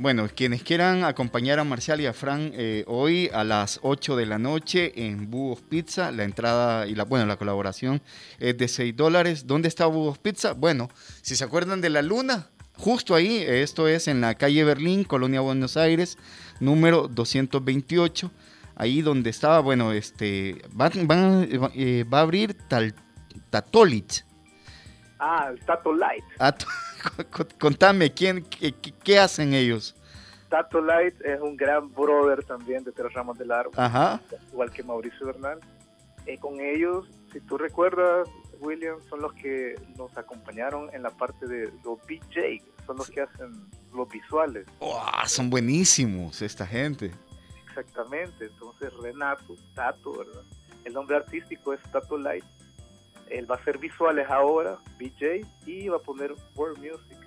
[0.00, 4.24] Bueno, quienes quieran acompañar a Marcial y a Fran eh, hoy a las 8 de
[4.24, 8.00] la noche en Búhos Pizza, la entrada y la, bueno, la colaboración
[8.38, 9.46] es de 6 dólares.
[9.46, 10.54] ¿Dónde está Búhos Pizza?
[10.54, 10.88] Bueno,
[11.20, 12.46] si se acuerdan de la luna,
[12.78, 16.16] justo ahí, esto es en la calle Berlín, Colonia Buenos Aires,
[16.60, 18.30] número 228,
[18.76, 20.90] ahí donde estaba, bueno, este, va,
[21.74, 22.94] eh, va a abrir Tal,
[23.50, 24.22] Tatolit.
[25.18, 26.24] Ah, el Tato Light.
[27.58, 29.94] Contame, ¿quién, qué, hacen ellos?
[30.48, 34.20] Tato Light es un gran brother también de Tres Ramos del Árbol, Ajá.
[34.52, 35.60] igual que Mauricio Bernal.
[36.26, 41.46] Eh, con ellos, si tú recuerdas, William, son los que nos acompañaron en la parte
[41.46, 44.66] de los BJ, son los que hacen los visuales.
[45.26, 47.12] son buenísimos esta gente.
[47.68, 50.42] Exactamente, entonces Renato, Tato, ¿verdad?
[50.84, 52.44] El nombre artístico es Tato Light.
[53.30, 57.18] Él va a hacer visuales ahora, BJ, y va a poner world music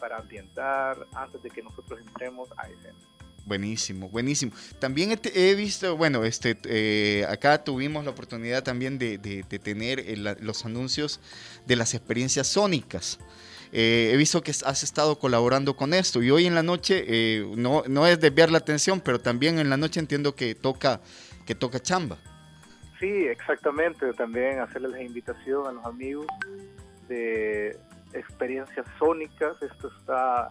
[0.00, 2.98] para ambientar antes de que nosotros entremos a escena.
[3.44, 4.52] Buenísimo, buenísimo.
[4.78, 9.18] También he, visto, bueno, este, eh, acá tuvimos la oportunidad también de,
[9.62, 10.04] tener
[10.40, 11.20] los anuncios
[11.66, 13.18] de las experiencias sónicas.
[13.72, 17.46] Eh, he visto que has estado colaborando con esto y hoy en la noche, eh,
[17.56, 21.00] no, no es desviar la atención, pero también en la noche entiendo que toca,
[21.46, 22.18] que toca chamba.
[23.00, 24.12] Sí, exactamente.
[24.12, 26.26] También hacerle la invitación a los amigos
[27.08, 27.76] de
[28.12, 29.60] experiencias sónicas.
[29.62, 30.50] Esto está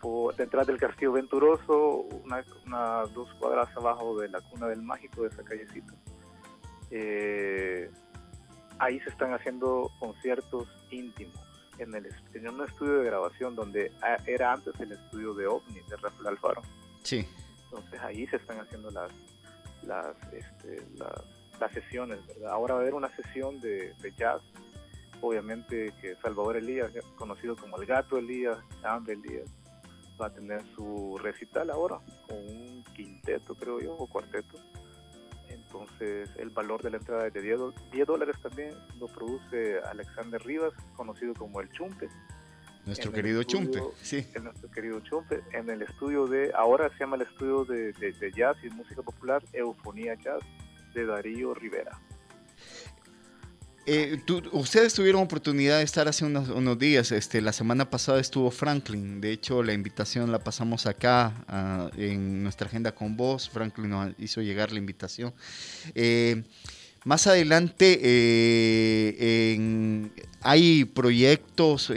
[0.00, 5.28] por detrás del Castillo Venturoso, una, dos cuadras abajo de la Cuna del Mágico de
[5.28, 5.94] esa callecita.
[6.90, 7.90] Eh,
[8.78, 11.40] ahí se están haciendo conciertos íntimos
[11.78, 15.80] en, el, en un estudio de grabación donde ah, era antes el estudio de OVNI
[15.88, 16.62] de Rafael Alfaro.
[17.02, 17.26] Sí.
[17.64, 19.10] Entonces ahí se están haciendo las
[19.86, 21.41] las, este, las,
[21.72, 24.42] sesiones, Ahora va a haber una sesión de, jazz,
[25.20, 29.48] obviamente que Salvador Elías, conocido como el gato Elías, Chambre Elías,
[30.20, 34.58] va a tener su recital ahora con un quinteto, creo yo, o cuarteto.
[35.48, 37.60] Entonces, el valor de la entrada es de 10,
[37.92, 42.08] 10 dólares también, lo produce Alexander Rivas, conocido como el Chumpe.
[42.84, 44.26] Nuestro querido Chumpe, sí.
[44.42, 48.56] nuestro querido Chumpe, en el estudio de, ahora se llama el estudio de, de jazz
[48.64, 50.42] y música popular, Eufonía Jazz,
[50.94, 52.00] de Darío Rivera.
[53.84, 54.20] Eh,
[54.52, 57.10] ustedes tuvieron oportunidad de estar hace unos, días.
[57.10, 59.20] Este, la semana pasada estuvo Franklin.
[59.20, 63.50] De hecho, la invitación la pasamos acá ah, en nuestra agenda con vos.
[63.50, 65.34] Franklin nos hizo llegar la invitación.
[65.96, 66.44] Eh,
[67.04, 69.58] más adelante eh,
[70.40, 71.92] hay proyectos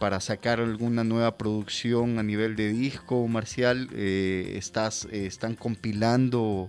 [0.00, 3.88] para sacar alguna nueva producción a nivel de disco, Marcial.
[3.94, 6.68] estás, están compilando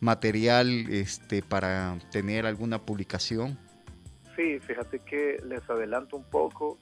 [0.00, 3.58] material este, para tener alguna publicación.
[4.36, 6.78] Sí, fíjate que les adelanto un poco.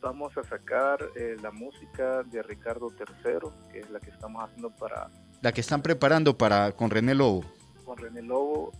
[0.00, 4.70] Vamos a sacar eh, la música de Ricardo III, que es la que estamos haciendo
[4.70, 5.10] para...
[5.40, 7.44] La que están preparando para con René Lobo.
[7.84, 8.72] Con René Lobo.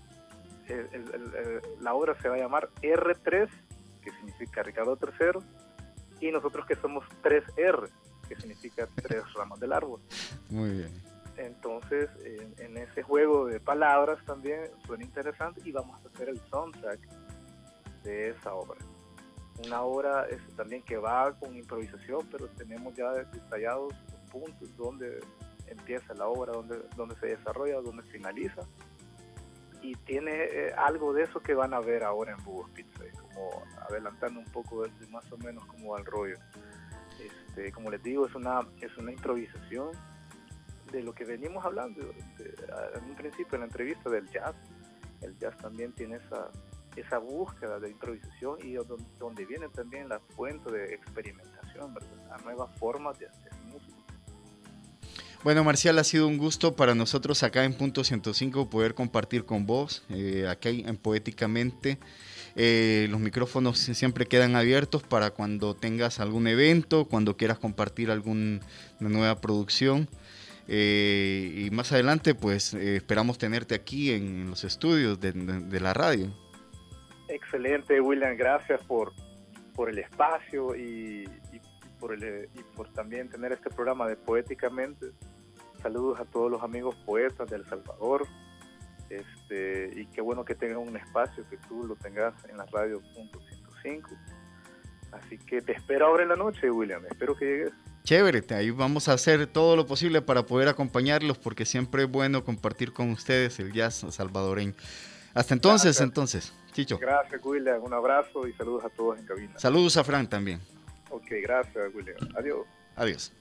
[1.80, 3.48] la obra se va a llamar R3,
[4.02, 5.40] que significa Ricardo III,
[6.20, 7.88] y nosotros que somos 3R,
[8.28, 10.00] que significa tres ramas del árbol.
[10.50, 11.08] Muy bien.
[11.38, 16.40] Entonces, en, en, ese juego de palabras también suena interesante y vamos a hacer el
[16.51, 17.01] soundtrack
[18.03, 18.79] de esa obra.
[19.64, 25.20] Una obra es también que va con improvisación, pero tenemos ya detallados los puntos donde
[25.66, 28.62] empieza la obra, donde, donde se desarrolla, donde finaliza.
[29.81, 33.62] Y tiene eh, algo de eso que van a ver ahora en Bubos Pizza, como
[33.88, 36.37] adelantando un poco de, más o menos como al rollo.
[37.20, 39.90] Este, como les digo, es una, es una improvisación
[40.92, 44.55] de lo que venimos hablando en un principio en la entrevista del jazz.
[45.20, 46.51] El jazz también tiene esa,
[46.96, 52.40] esa búsqueda de improvisación y donde, viene también la fuente de experimentación, ¿verdad?
[52.44, 53.96] nuevas formas de hacer música.
[55.44, 59.66] Bueno, Marcial, ha sido un gusto para nosotros acá en Punto 105 poder compartir con
[59.66, 61.98] vos, eh, en Poéticamente.
[62.57, 68.59] Eh, los micrófonos siempre quedan abiertos para cuando tengas algún evento, cuando quieras compartir alguna
[68.98, 70.09] nueva producción.
[70.68, 76.31] Eh, y más adelante, pues esperamos tenerte aquí en los estudios de la radio.
[77.28, 78.37] Excelente, William.
[78.37, 79.12] Gracias por,
[79.74, 81.28] por el espacio y,
[82.00, 85.12] por el, y por también tener este programa de Poéticamente.
[85.83, 88.26] Saludos a todos los amigos poetas de El Salvador.
[89.11, 93.00] Este, y qué bueno que tengan un espacio, que tú lo tengas en la radio
[93.14, 94.11] punto 105.
[95.12, 97.04] Así que te espero ahora en la noche, William.
[97.07, 97.72] Espero que llegues.
[98.04, 102.44] Chévere, ahí vamos a hacer todo lo posible para poder acompañarlos porque siempre es bueno
[102.44, 104.74] compartir con ustedes el jazz salvadoreño.
[105.34, 106.52] Hasta entonces, entonces.
[106.98, 107.82] Gracias, William.
[107.82, 109.58] Un abrazo y saludos a todos en cabina.
[109.58, 110.61] Saludos a Frank también.
[111.11, 112.16] Ok, gracias, William.
[112.37, 112.66] Adiós.
[112.96, 113.33] Adiós.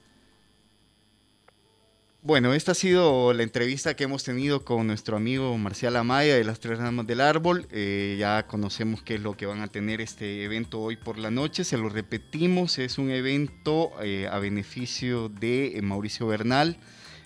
[2.20, 6.42] Bueno, esta ha sido la entrevista que hemos tenido con nuestro amigo Marcial Amaya de
[6.42, 7.68] las Tres Ramas del Árbol.
[7.70, 11.30] Eh, ya conocemos qué es lo que van a tener este evento hoy por la
[11.30, 11.62] noche.
[11.62, 16.76] Se lo repetimos, es un evento eh, a beneficio de eh, Mauricio Bernal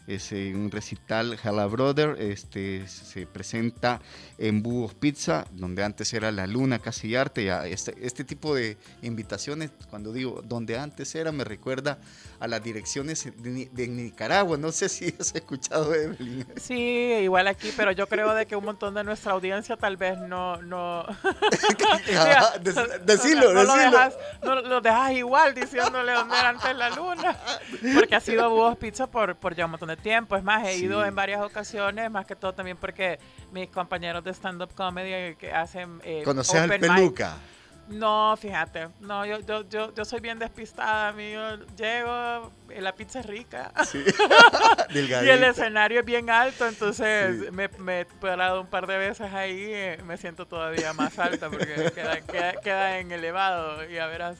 [0.06, 4.00] es un recital Hala Brother, este, se presenta
[4.36, 9.70] en Búhos Pizza, donde antes era La Luna Casillarte, ya este, este tipo de invitaciones,
[9.90, 11.98] cuando digo donde antes era, me recuerda
[12.42, 16.44] a las direcciones de, de Nicaragua, no sé si has escuchado Evelyn.
[16.56, 16.74] Sí,
[17.22, 20.60] igual aquí, pero yo creo de que un montón de nuestra audiencia tal vez no...
[20.60, 21.06] no...
[23.04, 27.38] decilo, no, Lo dejas, no lo dejas igual diciéndole dónde era antes la luna,
[27.94, 30.76] porque ha sido Búhos Pizza por, por ya un montón de tiempo, es más, he
[30.78, 33.20] ido en varias ocasiones, más que todo también porque
[33.52, 36.00] mis compañeros de stand-up comedy que hacen...
[36.02, 37.36] Eh, ¿Conoces al Peluca?
[37.88, 41.42] No, fíjate, no, yo, yo, yo, yo soy bien despistada, amigo.
[41.76, 43.72] Llego, la pizza es rica.
[43.84, 44.02] Sí.
[44.94, 49.32] y el escenario es bien alto, entonces me, me he parado un par de veces
[49.32, 54.38] ahí y me siento todavía más alta porque queda, queda, en elevado, ya verás.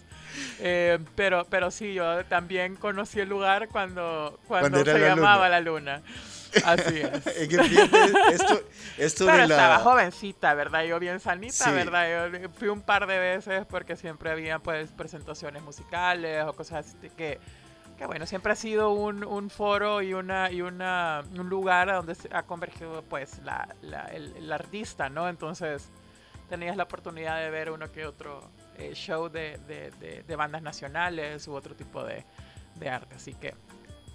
[0.61, 6.03] Eh, pero, pero sí, yo también conocí el lugar cuando, cuando, se llamaba La Luna.
[6.65, 7.27] Así es.
[8.33, 8.61] esto,
[8.99, 10.85] esto Pero estaba jovencita, ¿verdad?
[10.85, 12.33] Yo bien sanita, ¿verdad?
[12.43, 17.11] Yo fui un par de veces porque siempre había pues presentaciones musicales o cosas así
[17.11, 17.39] que,
[17.97, 22.15] que bueno, siempre ha sido un, un foro y una y una un lugar donde
[22.15, 25.29] se ha convergido pues la, la el, artista, ¿no?
[25.29, 25.89] Entonces
[26.49, 31.49] tenías la oportunidad de ver uno que otro eh, show de, de, de, bandas nacionales
[31.49, 32.25] u otro tipo de,
[32.75, 33.55] de arte, así que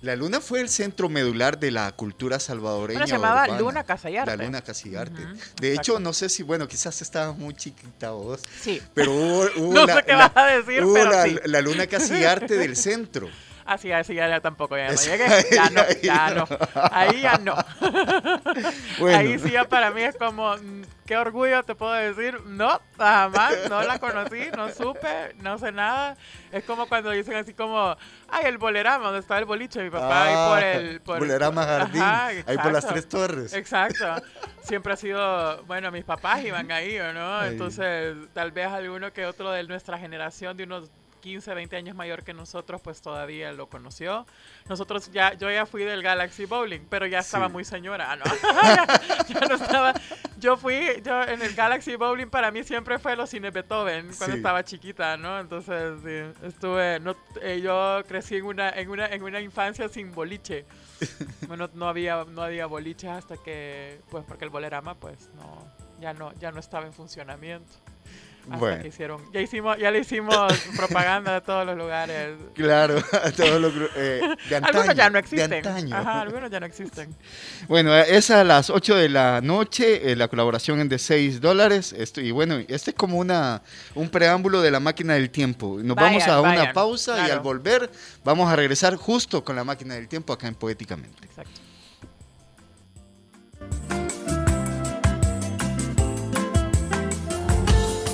[0.02, 3.08] la luna fue el centro medular de la cultura salvadoreña.
[3.08, 4.38] se llamaba Luna Casillarte.
[4.38, 5.26] La Luna Casillarte.
[5.60, 8.42] de hecho, no sé si, bueno, quizás estaba muy chiquita vos.
[8.62, 8.82] Sí.
[8.94, 11.36] Pero hubo, no sé qué vas a decir, pero la, sí.
[11.46, 13.28] la Luna Casillarte del centro.
[13.68, 15.28] Así, así ya, tampoco, ya no llegué.
[15.52, 16.48] Ya no, ya no.
[16.90, 17.54] Ahí ya no.
[19.08, 22.40] Ahí sí ya para mí es como, mm, qué orgullo te puedo decir.
[22.46, 26.16] No, jamás, no la conocí, no supe, no sé nada.
[26.54, 27.98] Es como cuando dicen así como,
[28.30, 31.02] ay, el bolerama, donde estaba el boliche, mi papá, ahí por ah, el...
[31.02, 33.52] Por bolerama Jardín, ahí por las tres torres.
[33.52, 34.16] Exacto.
[34.64, 37.44] Siempre ha sido, bueno, mis papás iban ahí, ¿no?
[37.44, 42.24] Entonces, tal vez alguno que otro de nuestra generación, de unos 15, 20 años mayor
[42.24, 44.26] que nosotros, pues todavía lo conoció.
[44.68, 48.24] Nosotros ya, yo ya fui del Galaxy Bowling, pero ya estaba muy señora, ¿no?
[49.28, 49.94] ya, no estaba.
[50.40, 54.36] Yo fui, yo en el Galaxy Bowling para mí siempre fue los cines Beethoven cuando
[54.36, 55.40] estaba chiquita, ¿no?
[55.40, 60.14] Entonces, sí, estuve, no, eh, yo crecí en una, en una, en una infancia sin
[60.14, 60.66] boliche.
[61.48, 65.68] bueno, no había, no había boliches hasta que, pues, porque el bolerama, pues, no,
[66.00, 67.74] ya no, ya no estaba en funcionamiento
[68.48, 68.86] bueno.
[68.86, 70.36] hicieron, ya hicimos, ya le hicimos
[70.76, 72.38] propaganda a todos los lugares.
[72.54, 74.22] Claro, a todos los eh,
[74.64, 75.94] Algunos ya no existen.
[75.94, 77.16] Ajá, algunos ya no existen.
[77.68, 81.94] Bueno, es a las 8 de la noche, eh, la colaboración es de 6 dólares.
[81.94, 83.62] Esto, y bueno, este es como una
[83.96, 85.80] un preámbulo de la máquina del tiempo.
[85.82, 87.90] Nos vamos a una pausa y al volver
[88.24, 91.26] vamos a regresar justo con la máquina del tiempo acá en Poéticamente.
[91.26, 91.68] Exacto.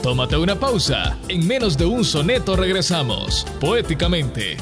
[0.03, 1.17] Tómate una pausa.
[1.29, 3.47] En menos de un soneto regresamos.
[3.61, 4.57] Poéticamente.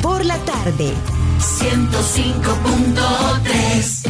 [0.00, 0.94] Por la tarde.
[1.38, 4.03] 105.3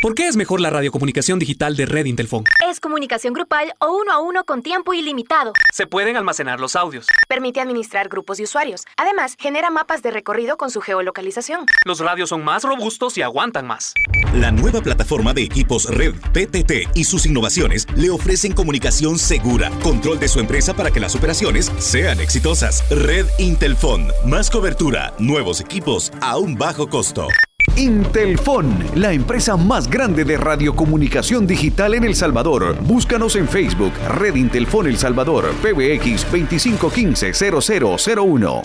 [0.00, 2.44] ¿Por qué es mejor la radiocomunicación digital de Red Intelfon?
[2.66, 5.52] Es comunicación grupal o uno a uno con tiempo ilimitado.
[5.74, 7.06] Se pueden almacenar los audios.
[7.28, 8.86] Permite administrar grupos de usuarios.
[8.96, 11.66] Además, genera mapas de recorrido con su geolocalización.
[11.84, 13.92] Los radios son más robustos y aguantan más.
[14.32, 20.18] La nueva plataforma de equipos Red PTT y sus innovaciones le ofrecen comunicación segura, control
[20.18, 22.88] de su empresa para que las operaciones sean exitosas.
[22.88, 27.28] Red Intelfon, más cobertura, nuevos equipos a un bajo costo.
[27.76, 32.76] Intelfon, la empresa más grande de radiocomunicación digital en El Salvador.
[32.82, 38.60] Búscanos en Facebook, Red Intelfon El Salvador, PBX 2515-0001.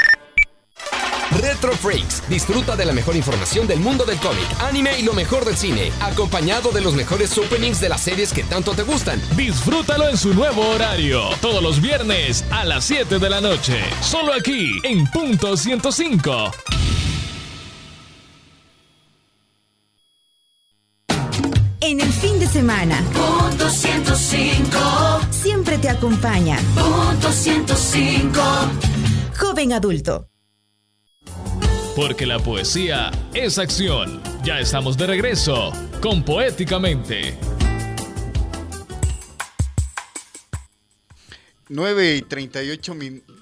[1.41, 2.23] Retro Freaks.
[2.29, 5.91] Disfruta de la mejor información del mundo del cómic, anime y lo mejor del cine,
[6.01, 9.21] acompañado de los mejores openings de las series que tanto te gustan.
[9.35, 14.33] Disfrútalo en su nuevo horario, todos los viernes a las 7 de la noche, solo
[14.33, 16.51] aquí en Punto 105.
[21.85, 22.99] En el fin de semana.
[23.13, 24.77] Punto 105.
[25.29, 26.57] Siempre te acompaña.
[26.73, 28.41] Punto 105.
[29.37, 30.29] Joven adulto.
[31.95, 34.21] Porque la poesía es acción.
[34.43, 35.71] Ya estamos de regreso
[36.01, 37.37] con Poéticamente.
[41.69, 43.34] 9 y 38 minutos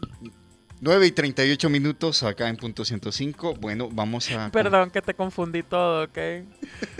[0.84, 3.56] 9 y 38 minutos acá en punto 105.
[3.56, 4.52] Bueno, vamos a...
[4.52, 6.18] Perdón que te confundí todo, ¿ok?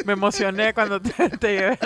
[0.06, 1.78] Me emocioné cuando te, te llevé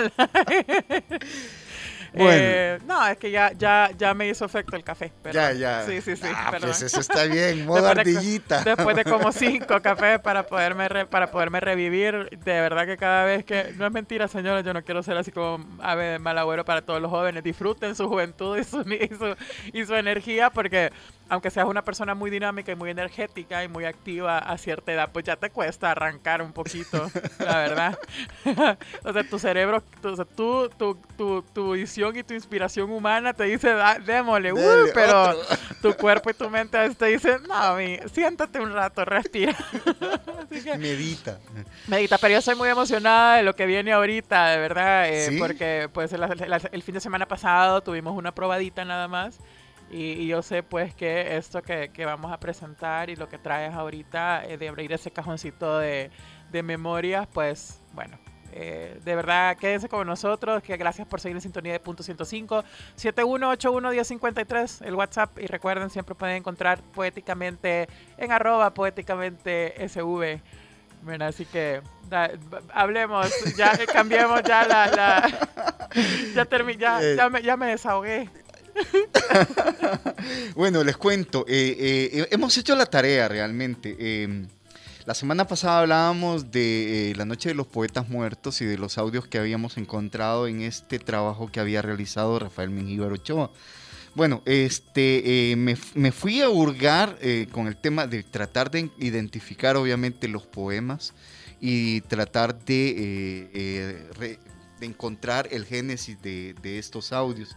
[2.14, 5.12] Eh, no, es que ya, ya, ya me hizo efecto el café.
[5.30, 5.84] ya, ya.
[5.84, 6.26] Sí, sí, sí.
[6.34, 8.64] Ah, pues eso está bien, modo después ardillita.
[8.64, 12.30] De, después de como cinco cafés para poderme, para poderme revivir.
[12.30, 13.74] De verdad que cada vez que...
[13.76, 16.82] No es mentira, señores, yo no quiero ser así como ave de mal agüero para
[16.82, 17.44] todos los jóvenes.
[17.44, 19.36] Disfruten su juventud y su, y su,
[19.72, 20.90] y su energía porque
[21.28, 25.10] aunque seas una persona muy dinámica y muy energética y muy activa a cierta edad,
[25.12, 27.98] pues ya te cuesta arrancar un poquito, la verdad.
[29.04, 30.68] o sea, tu cerebro, tu, tu,
[31.16, 33.74] tu, tu, visión y tu inspiración humana te dice,
[34.06, 35.34] démosle, uh, pero
[35.82, 39.54] tu cuerpo y tu mente te dicen, no, mi, siéntate un rato, respira.
[40.78, 41.38] medita.
[41.86, 45.90] Medita, pero yo soy muy emocionada de lo que viene ahorita, de verdad, eh, porque
[45.92, 46.22] pues el,
[46.72, 49.38] el fin de semana pasado tuvimos una probadita nada más.
[49.90, 54.44] Y, yo sé pues que esto que, vamos a presentar y lo que traes ahorita
[54.44, 56.10] eh, de abrir ese cajoncito de,
[56.50, 58.18] de memorias, pues bueno,
[58.52, 62.64] eh, de verdad quédense con nosotros, que gracias por seguir en sintonía de punto 105
[62.96, 63.92] 7181
[64.82, 70.40] el WhatsApp y recuerden siempre pueden encontrar poéticamente en arroba poéticamente sv.
[71.02, 71.82] Bueno, así que
[72.72, 74.90] hablemos, ya cambiemos ya la,
[76.34, 77.16] ya, ya, eh.
[77.16, 78.28] ya, me, ya me desahogué.
[80.54, 84.22] bueno, les cuento, eh, eh, hemos hecho la tarea realmente.
[84.22, 84.46] Em,
[85.06, 88.98] la semana pasada hablábamos de eh, la Noche de los Poetas Muertos y de los
[88.98, 93.50] audios que habíamos encontrado en este trabajo que había realizado Rafael Mengíbar Ochoa.
[94.14, 97.18] Bueno, este, me, fui a hurgar
[97.52, 101.14] con el tema de tratar de identificar obviamente los poemas
[101.60, 104.08] y tratar de,
[104.80, 107.54] encontrar el génesis de estos audios.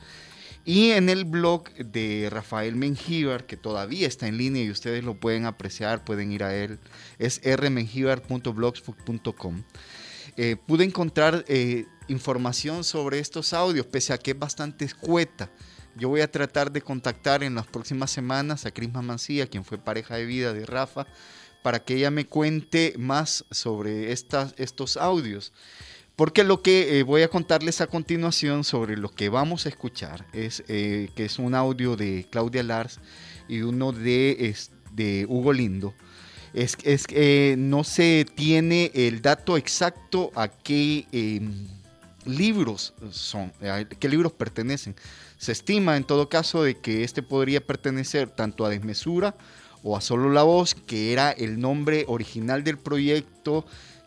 [0.63, 5.19] Y en el blog de Rafael Mengíbar, que todavía está en línea y ustedes lo
[5.19, 6.77] pueden apreciar, pueden ir a él,
[7.17, 9.63] es rmengibar.blogspot.com.
[10.37, 15.51] Eh, pude encontrar eh, información sobre estos audios, pese a que es bastante escueta.
[15.95, 19.77] Yo voy a tratar de contactar en las próximas semanas a Crisma Mancía, quien fue
[19.77, 21.05] pareja de vida de Rafa,
[21.63, 25.51] para que ella me cuente más sobre estos audios.
[26.21, 30.27] Porque lo que eh, voy a contarles a continuación sobre lo que vamos a escuchar
[30.33, 32.99] es eh, que es un audio de Claudia Lars
[33.47, 34.55] y uno de,
[34.91, 35.95] de Hugo Lindo.
[36.53, 41.67] Es, es que no se tiene el dato exacto a qué em,
[42.25, 44.95] libros son, a qué libros pertenecen.
[45.39, 49.33] Se estima en todo caso de que este podría pertenecer tanto a Desmesura
[49.81, 53.65] o a Solo la Voz, que era el nombre original del proyecto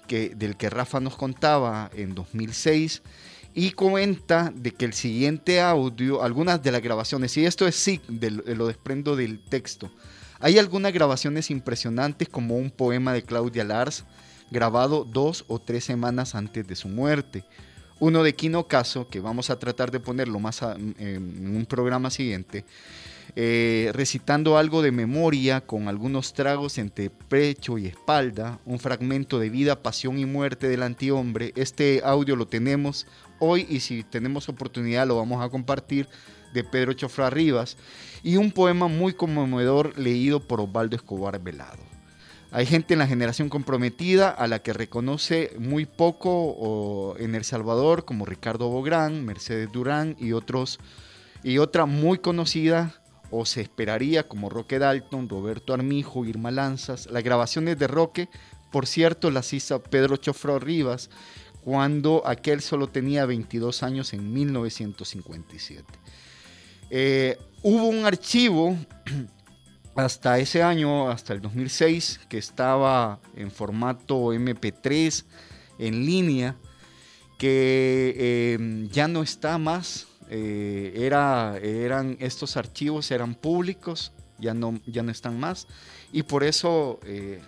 [0.09, 3.03] del que Rafa nos contaba en 2006
[3.55, 8.01] y comenta de que el siguiente audio, algunas de las grabaciones, y esto es sí,
[8.09, 9.91] lo desprendo del texto,
[10.41, 14.05] hay algunas grabaciones impresionantes como un poema de Claudia Lars
[14.51, 17.45] grabado dos o tres semanas antes de su muerte.
[18.01, 22.65] Uno de Kino Caso, que vamos a tratar de ponerlo más en un programa siguiente,
[23.37, 29.51] eh, recitando algo de memoria con algunos tragos entre pecho y espalda, un fragmento de
[29.51, 31.53] vida, pasión y muerte del antihombre.
[31.57, 33.09] Este audio lo tenemos
[33.41, 36.09] hoy y si tenemos oportunidad lo vamos a compartir
[36.53, 37.77] de Pedro Chofra Rivas
[38.23, 41.83] y un poema muy conmovedor leído por Osvaldo Escobar Velado.
[42.53, 48.05] Hay gente en la generación comprometida a la que reconoce muy poco en El Salvador,
[48.05, 50.79] como Ricardo Bográn, Mercedes Durán y otros,
[51.43, 52.95] y otra muy conocida
[53.37, 57.07] o se esperaría como Roque Dalton, Roberto Armijo, Irma Lanzas.
[57.11, 58.29] Las grabaciones de Roque,
[58.71, 61.11] por cierto, las hizo Pedro Chofro Rivas
[61.65, 65.85] cuando aquel solo tenía 22 años en 1957.
[66.91, 68.77] Eh, hubo un archivo
[69.97, 75.25] hasta ese año, hasta el 2006, que estaba en formato MP3
[75.81, 76.55] en línea,
[77.37, 80.07] que eh, ya no está más
[80.37, 85.69] eh, era, eran, estos archivos eran públicos, ya no, ya no están más,
[86.11, 87.41] y por eso, eh,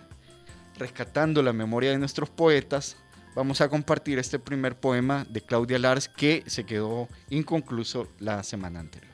[0.77, 2.95] rescatando la memoria de nuestros poetas,
[3.35, 8.79] vamos a compartir este primer poema de Claudia Lars que se quedó inconcluso la semana
[8.79, 9.11] anterior.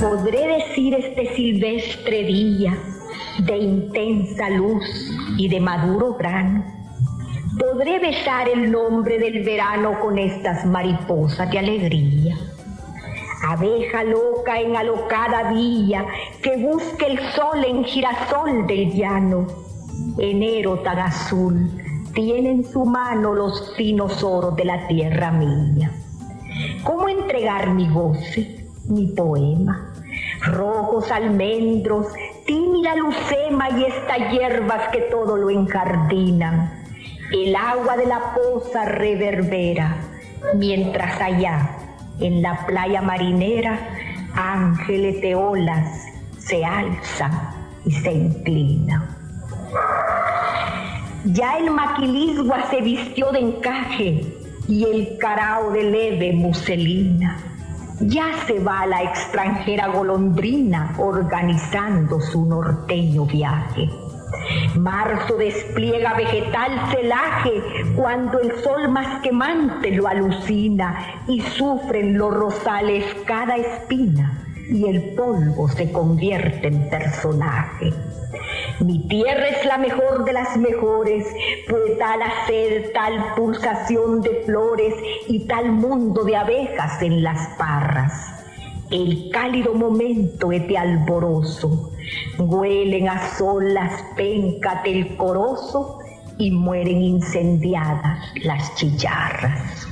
[0.00, 2.76] Podré decir este silvestre día
[3.44, 4.84] de intensa luz
[5.36, 6.64] y de maduro grano.
[7.58, 12.36] Podré besar el nombre del verano con estas mariposas de alegría.
[13.48, 16.06] Abeja loca en alocada villa
[16.42, 19.46] que busque el sol en girasol del llano.
[20.18, 21.70] Enero tan azul
[22.14, 25.90] tiene en su mano los finos oros de la tierra mía.
[26.82, 29.92] ¿Cómo entregar mi goce, mi poema?
[30.42, 32.06] Rojos almendros
[32.46, 36.84] tímida lucema y estas hierbas que todo lo enjardinan.
[37.32, 39.96] El agua de la poza reverbera,
[40.54, 41.70] mientras allá,
[42.20, 43.78] en la playa marinera,
[44.34, 46.06] ángeles de olas
[46.38, 47.32] se alzan
[47.84, 49.16] y se inclinan.
[51.24, 54.24] Ya el maquilisgua se vistió de encaje
[54.68, 57.55] y el carao de leve muselina.
[58.00, 63.88] Ya se va la extranjera golondrina organizando su norteño viaje.
[64.76, 67.62] Marzo despliega vegetal celaje
[67.96, 75.14] cuando el sol más quemante lo alucina y sufren los rosales cada espina y el
[75.14, 77.94] polvo se convierte en personaje.
[78.80, 81.26] Mi tierra es la mejor de las mejores,
[81.68, 84.94] pues tal hacer, tal pulsación de flores
[85.28, 88.36] y tal mundo de abejas en las parras.
[88.90, 91.90] El cálido momento es de alboroso,
[92.38, 95.98] huelen a sol las pencas del corozo
[96.38, 99.88] y mueren incendiadas las chicharras.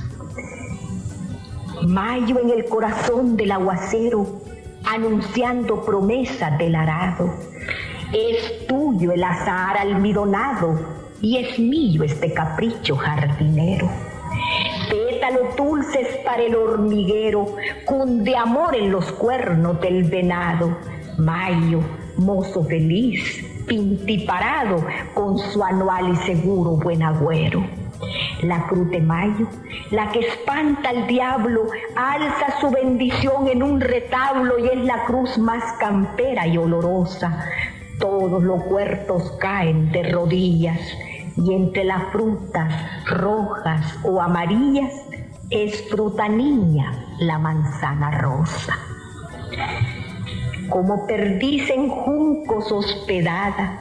[1.85, 4.25] Mayo en el corazón del aguacero,
[4.85, 7.33] anunciando promesas del arado.
[8.13, 10.79] Es tuyo el azar almidonado
[11.21, 13.89] y es mío este capricho jardinero.
[14.89, 20.77] Pétalos dulces para el hormiguero, cunde amor en los cuernos del venado.
[21.17, 21.79] Mayo,
[22.17, 27.65] mozo feliz, pintiparado con su anual y seguro buen agüero.
[28.43, 29.47] La cruz de mayo,
[29.91, 35.37] la que espanta al diablo, alza su bendición en un retablo y es la cruz
[35.37, 37.45] más campera y olorosa.
[37.99, 40.79] Todos los huertos caen de rodillas
[41.37, 42.73] y entre las frutas
[43.05, 44.91] rojas o amarillas
[45.49, 48.77] es fruta niña la manzana rosa.
[50.69, 53.79] Como perdiz en juncos hospedada,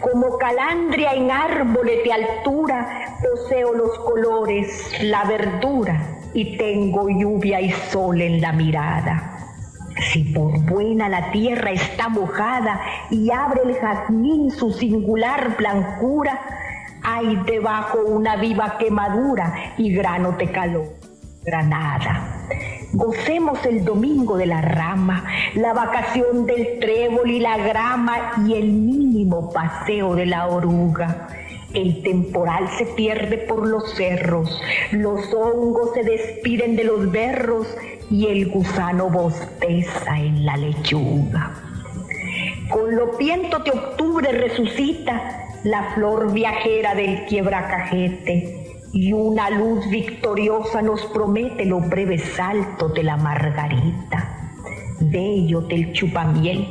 [0.00, 6.00] como calandria en árboles de altura, poseo los colores, la verdura
[6.34, 9.33] y tengo lluvia y sol en la mirada.
[10.00, 12.80] Si por buena la tierra está mojada
[13.10, 16.40] y abre el jazmín su singular blancura,
[17.02, 20.86] hay debajo una viva quemadura y grano de calor.
[21.44, 22.46] Granada.
[22.92, 25.24] Gocemos el domingo de la rama,
[25.54, 31.28] la vacación del trébol y la grama y el mínimo paseo de la oruga.
[31.74, 37.66] El temporal se pierde por los cerros, los hongos se despiden de los berros
[38.10, 41.52] y el gusano bosteza en la lechuga.
[42.70, 50.82] Con los vientos de octubre resucita la flor viajera del quiebracajete y una luz victoriosa
[50.82, 54.52] nos promete los breves saltos de la margarita.
[55.00, 56.68] Bello del chupamiel,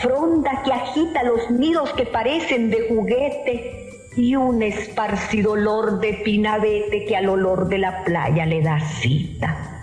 [0.00, 7.04] fronda que agita los nidos que parecen de juguete y un esparcido olor de pinabete
[7.04, 9.75] que al olor de la playa le da cita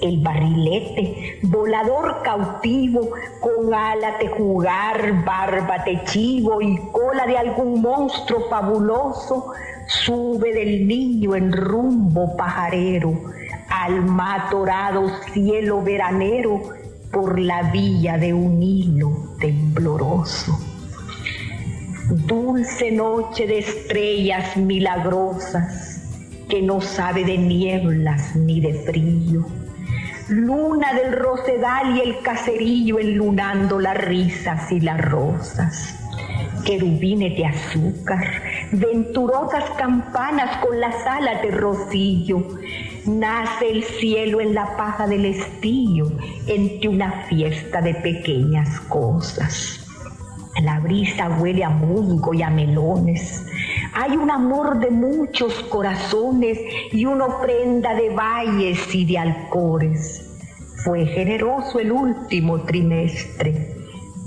[0.00, 7.82] el barrilete, volador cautivo, con ala de jugar, barba de chivo y cola de algún
[7.82, 9.52] monstruo fabuloso,
[9.86, 13.12] sube del niño en rumbo pajarero,
[13.68, 16.62] al matorado cielo veranero,
[17.12, 20.58] por la villa de un hilo tembloroso.
[22.08, 29.44] Dulce noche de estrellas milagrosas, que no sabe de nieblas ni de frío
[30.30, 35.96] luna del rosedal y el caserillo enlunando las risas y las rosas.
[36.64, 42.46] Querubines de azúcar, venturosas campanas con las alas de rocío.
[43.06, 46.12] Nace el cielo en la paja del estío,
[46.46, 49.84] entre una fiesta de pequeñas cosas.
[50.62, 53.44] La brisa huele a musgo y a melones.
[53.92, 56.58] Hay un amor de muchos corazones
[56.92, 60.26] y una ofrenda de valles y de alcores.
[60.84, 63.76] Fue generoso el último trimestre.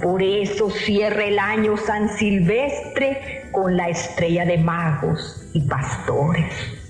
[0.02, 6.83] Por eso cierra el año San Silvestre con la estrella de magos y pastores.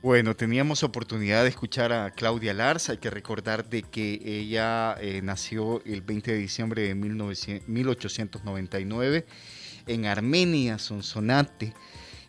[0.00, 2.88] Bueno, teníamos oportunidad de escuchar a Claudia Lars.
[2.88, 9.26] Hay que recordar de que ella eh, nació el 20 de diciembre de 1899
[9.88, 11.74] en Armenia, Sonsonate,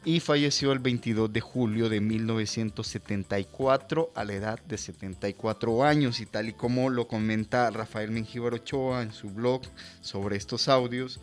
[0.03, 6.21] y falleció el 22 de julio de 1974 a la edad de 74 años.
[6.21, 9.61] Y tal y como lo comenta Rafael Mengíbar Ochoa en su blog
[10.01, 11.19] sobre estos audios,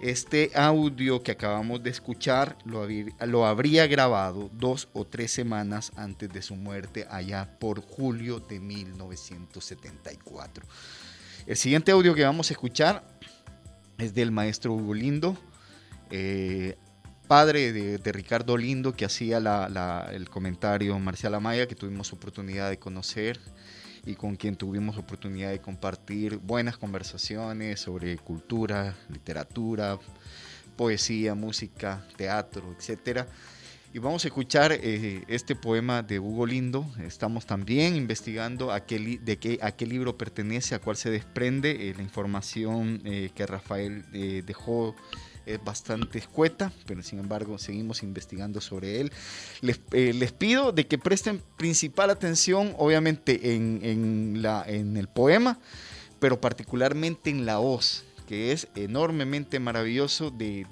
[0.00, 6.42] Este audio que acabamos de escuchar lo, habría grabado dos o tres semanas antes de
[6.42, 10.66] su muerte, allá por julio de 1974.
[11.46, 13.06] El siguiente audio que vamos a escuchar
[13.98, 15.38] es del maestro Hugo Lindo,
[16.10, 16.76] eh,
[17.28, 19.38] padre de, Ricardo Lindo, que hacía
[20.12, 23.40] el comentario Marcial Amaya, que tuvimos oportunidad de conocer
[24.06, 29.98] y con quien tuvimos oportunidad de compartir buenas conversaciones sobre cultura, literatura,
[30.76, 33.26] poesía, música, teatro, etc.
[33.92, 36.86] Y vamos a escuchar eh, este poema de Hugo Lindo.
[37.00, 41.88] Estamos también investigando a qué, de qué, libro pertenece, a cuál se desprende.
[41.88, 44.04] Eh, la información eh, que Rafael
[44.44, 44.96] dejó
[45.46, 49.12] es bastante escueta, pero sin embargo seguimos investigando sobre él.
[49.60, 55.58] Les, eh, pido de que presten principal atención, obviamente, en, el poema,
[56.18, 60.64] pero particularmente en la voz, que es enormemente maravilloso de,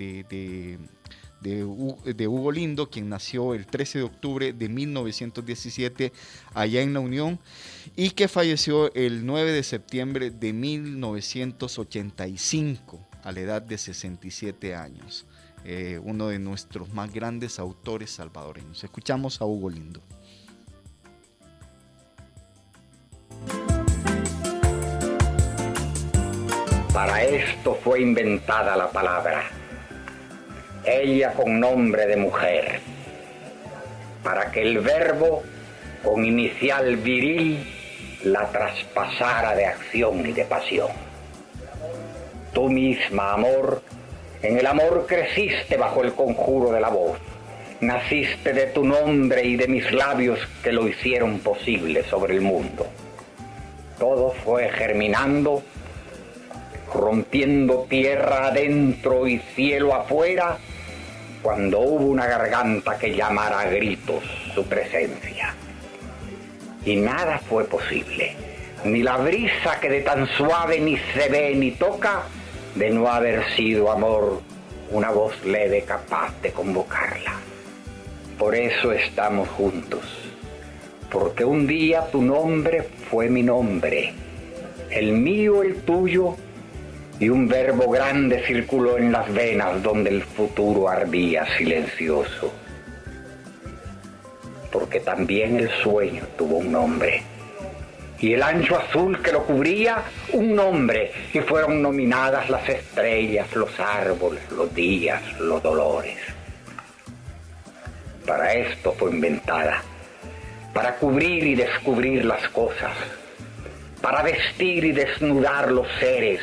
[1.43, 6.13] de Hugo Lindo, quien nació el 13 de octubre de 1917
[6.55, 7.41] allá en la Unión
[7.97, 15.27] y que falleció el 9 de septiembre de 1985 a la edad de 67 años,
[15.65, 18.83] eh, uno de nuestros más grandes autores salvadoreños.
[18.83, 20.01] Escuchamos a Hugo Lindo.
[26.93, 29.45] Para esto fue inventada la palabra,
[30.85, 32.81] ella con nombre de mujer,
[34.23, 35.43] para que el verbo
[36.05, 37.67] con inicial viril
[38.25, 41.12] la traspasara de acción y de pasión
[42.53, 43.83] Tú misma, amor,
[44.43, 47.19] en el amor creciste bajo el conjuro de la voz.
[47.81, 52.87] Naciste de tu nombre y de mis labios que lo hicieron posible sobre el mundo.
[53.99, 55.63] Todo fue germinando,
[56.93, 60.59] rompiendo tierra adentro y cielo afuera,
[61.41, 64.23] cuando hubo una garganta que llamara a gritos
[64.55, 65.55] su presencia.
[66.85, 68.35] Y nada fue posible,
[68.85, 72.23] ni la brisa que de tan suave ni se ve ni toca,
[72.75, 74.43] de no haber sido amor
[74.91, 77.35] una voz leve capaz de convocarla.
[78.39, 80.03] Por eso estamos juntos,
[81.11, 84.13] porque un día tu nombre fue mi nombre,
[84.91, 86.37] el mío el tuyo,
[87.19, 92.53] y un verbo grande circuló en las venas donde el futuro ardía silencioso.
[94.73, 97.23] Porque también el sueño tuvo un nombre
[98.23, 103.79] y el ancho azul que lo cubría un nombre y fueron nominadas las estrellas, los
[103.81, 106.17] árboles, los días, los dolores.
[108.25, 109.83] Para esto fue inventada,
[110.73, 112.93] para cubrir y descubrir las cosas,
[114.01, 116.41] para vestir y desnudar los seres,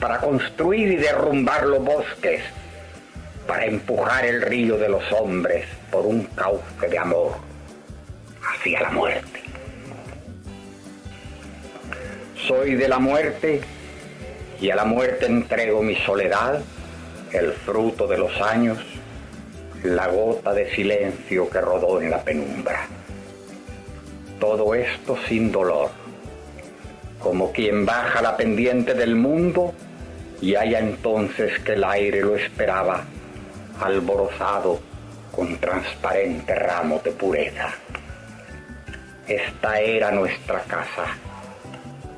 [0.00, 2.40] para construir y derrumbar los bosques,
[3.46, 7.36] para empujar el río de los hombres por un cauce de amor
[8.40, 9.37] hacia la muerte.
[12.48, 13.60] Soy de la muerte
[14.58, 16.62] y a la muerte entrego mi soledad,
[17.30, 18.78] el fruto de los años,
[19.82, 22.86] la gota de silencio que rodó en la penumbra.
[24.40, 25.90] Todo esto sin dolor,
[27.18, 29.74] como quien baja la pendiente del mundo
[30.40, 33.04] y haya entonces que el aire lo esperaba,
[33.78, 34.80] alborozado
[35.32, 37.74] con transparente ramo de pureza.
[39.26, 41.27] Esta era nuestra casa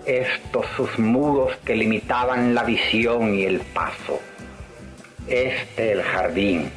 [0.07, 4.21] estos sus muros que limitaban la visión y el paso.
[5.27, 6.71] Este el jardín,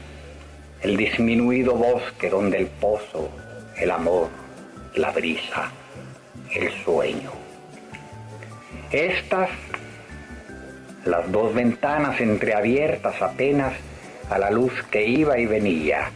[0.81, 3.29] el disminuido bosque donde el pozo,
[3.77, 4.29] el amor,
[4.95, 5.71] la brisa,
[6.53, 7.31] el sueño.
[8.91, 9.49] Estas,
[11.05, 13.73] las dos ventanas entreabiertas apenas
[14.29, 16.11] a la luz que iba y venía,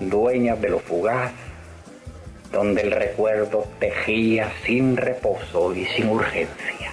[0.00, 1.32] dueñas de lo fugaz
[2.52, 6.92] donde el recuerdo tejía sin reposo y sin urgencia.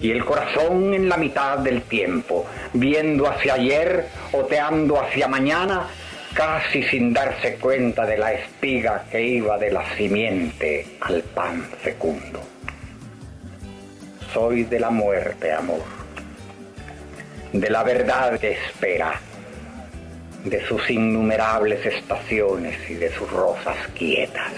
[0.00, 5.88] Y el corazón en la mitad del tiempo, viendo hacia ayer, oteando hacia mañana,
[6.34, 12.40] casi sin darse cuenta de la espiga que iba de la simiente al pan fecundo.
[14.32, 15.82] Soy de la muerte, amor,
[17.52, 19.20] de la verdad que espera
[20.44, 24.52] de sus innumerables estaciones y de sus rosas quietas.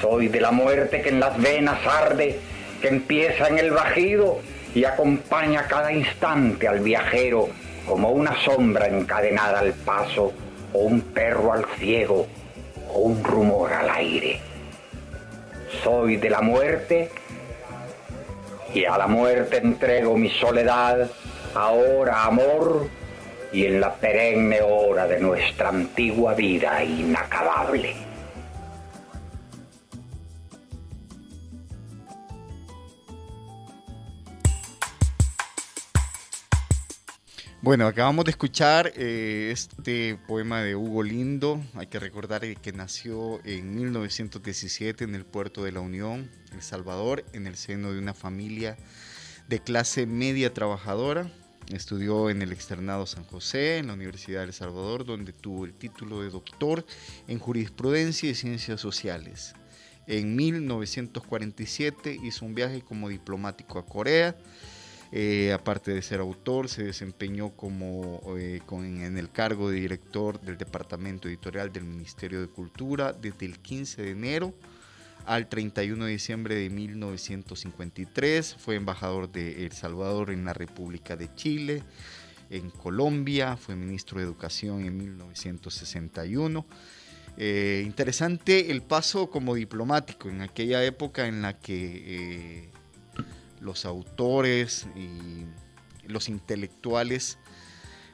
[0.00, 2.38] Soy de la muerte que en las venas arde,
[2.80, 4.40] que empieza en el bajido
[4.74, 7.50] y acompaña cada instante al viajero
[7.86, 10.32] como una sombra encadenada al paso
[10.72, 12.26] o un perro al ciego
[12.88, 14.40] o un rumor al aire.
[15.84, 17.10] Soy de la muerte
[18.74, 21.10] y a la muerte entrego mi soledad
[21.54, 22.88] ahora amor
[23.52, 28.12] y en la perenne hora de nuestra antigua vida inacabable.
[37.64, 41.62] Bueno, acabamos de escuchar eh, este poema de Hugo Lindo.
[41.76, 47.24] Hay que recordar que nació en 1917 en el puerto de la Unión, El Salvador,
[47.32, 48.76] en el seno de una familia
[49.46, 51.30] de clase media trabajadora.
[51.72, 55.74] Estudió en el externado San José, en la Universidad de El Salvador, donde tuvo el
[55.74, 56.84] título de doctor
[57.28, 59.54] en jurisprudencia y ciencias sociales.
[60.06, 64.36] En 1947 hizo un viaje como diplomático a Corea
[65.14, 70.56] eh, aparte de ser autor, se desempeñó como, eh, en el cargo de director del
[70.56, 74.54] Departamento Editorial del Ministerio de Cultura desde el 15 de enero
[75.26, 78.56] al 31 de diciembre de 1953.
[78.58, 81.82] Fue embajador de El Salvador en la República de Chile,
[82.50, 86.66] en Colombia, fue ministro de Educación en 1961.
[87.38, 92.70] Eh, interesante el paso como diplomático en aquella época en la que
[93.60, 95.46] los autores y
[96.06, 97.38] los intelectuales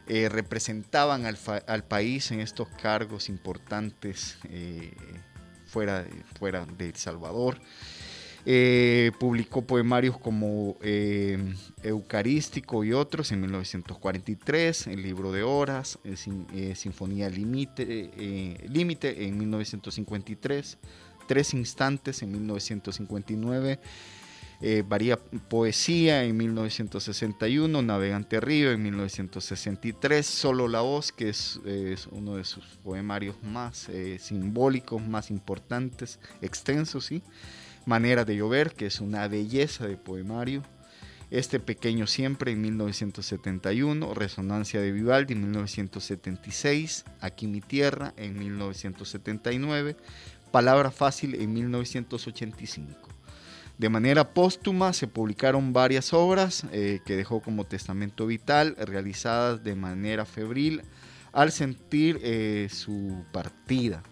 [0.06, 4.94] eh, representaban al, país en estos cargos importantes eh,
[5.68, 6.04] fuera,
[6.38, 7.60] fuera de El Salvador.
[8.46, 10.76] Eh, publicó poemarios como
[11.82, 15.98] Eucarístico y otros en 1943, el libro de horas,
[16.74, 18.14] Sinfonía Límite
[19.26, 20.78] en 1953,
[21.26, 23.80] Tres Instantes en 1959
[24.60, 31.60] eh, varía Poesía en 1961, Navegante Río en 1963, Solo la voz, que es,
[32.10, 37.22] uno de sus poemarios más eh, simbólicos, más importantes, extensos, ¿sí?
[37.86, 40.64] Manera de llover, que es una belleza de poemario.
[41.30, 49.96] Este pequeño siempre en 1971, Resonancia de Vivaldi en 1976, Aquí mi tierra en 1979,
[50.50, 53.07] Palabra fácil en 1985.
[53.78, 59.76] De manera póstuma se publicaron varias obras eh, que dejó como testamento vital, realizadas de
[59.76, 60.82] manera febril
[61.32, 64.02] al sentir eh, su partida.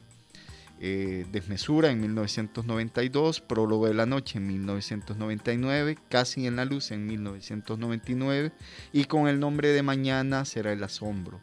[0.79, 7.05] Eh, Desmesura en 1992, Prólogo de la Noche en 1999, Casi en la Luz en
[7.05, 8.53] 1999
[8.93, 11.41] y con el nombre de Mañana será el asombro.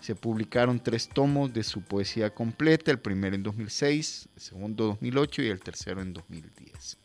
[0.00, 4.90] Se publicaron tres tomos de su poesía completa, el primero en 2006, el segundo en
[4.90, 6.98] 2008 y el tercero en 2010.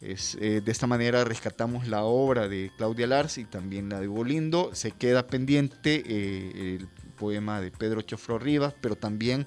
[0.00, 4.70] Eh, de esta manera rescatamos la obra de Claudia Lars y también la de Bolindo.
[4.74, 9.46] Se queda pendiente eh, el poema de Pedro Chofro Rivas, pero también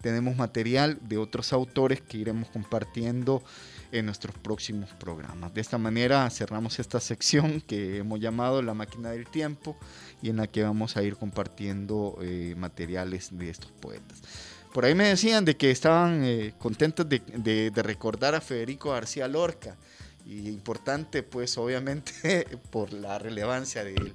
[0.00, 3.42] tenemos material de otros autores que iremos compartiendo
[3.90, 5.52] en nuestros próximos programas.
[5.54, 9.76] De esta manera cerramos esta sección que hemos llamado La máquina del tiempo
[10.22, 14.22] y en la que vamos a ir compartiendo eh, materiales de estos poetas.
[14.72, 19.76] Por ahí me decían de que estaban contentos de recordar a Federico García Lorca
[20.28, 24.12] y importante pues obviamente por la relevancia de él.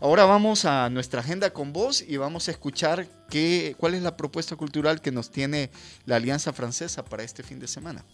[0.00, 4.16] Ahora vamos a nuestra agenda con vos y vamos a escuchar qué, cuál es la
[4.16, 5.70] propuesta cultural que nos tiene
[6.04, 8.04] la Alianza Francesa para este fin de semana.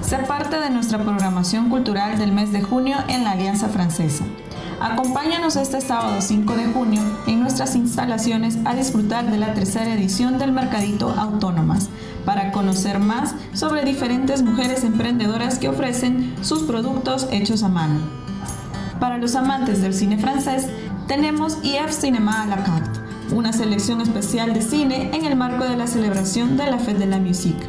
[0.00, 4.24] Ser parte de nuestra programación cultural del mes de junio en la Alianza Francesa.
[4.80, 10.38] Acompáñanos este sábado 5 de junio en nuestras instalaciones a disfrutar de la tercera edición
[10.38, 11.88] del Mercadito Autónomas
[12.26, 18.00] para conocer más sobre diferentes mujeres emprendedoras que ofrecen sus productos hechos a mano.
[19.00, 20.66] Para los amantes del cine francés,
[21.06, 23.00] tenemos IF Cinema à la carte,
[23.32, 27.06] una selección especial de cine en el marco de la celebración de la Fête de
[27.06, 27.66] la Musique,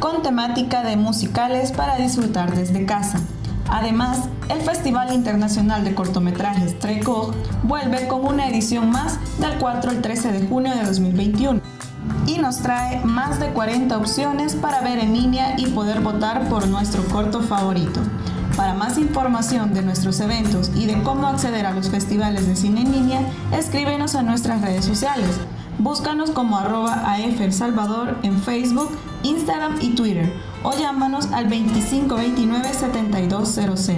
[0.00, 3.20] con temática de musicales para disfrutar desde casa.
[3.72, 10.02] Además, el Festival Internacional de Cortometrajes Trecor vuelve con una edición más del 4 al
[10.02, 11.58] 13 de junio de 2021
[12.26, 16.68] y nos trae más de 40 opciones para ver en línea y poder votar por
[16.68, 17.98] nuestro corto favorito.
[18.58, 22.82] Para más información de nuestros eventos y de cómo acceder a los festivales de cine
[22.82, 23.20] en línea,
[23.56, 25.30] escríbenos a nuestras redes sociales.
[25.78, 27.02] Búscanos como arroba
[27.50, 28.90] Salvador en Facebook,
[29.22, 33.96] Instagram y Twitter o llámanos al 2529-7200.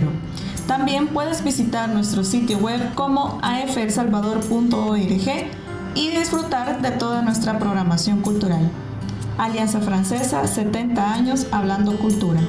[0.67, 5.51] También puedes visitar nuestro sitio web como aflsalvador.org
[5.95, 8.71] y disfrutar de toda nuestra programación cultural.
[9.37, 12.41] Alianza Francesa, 70 años hablando cultura.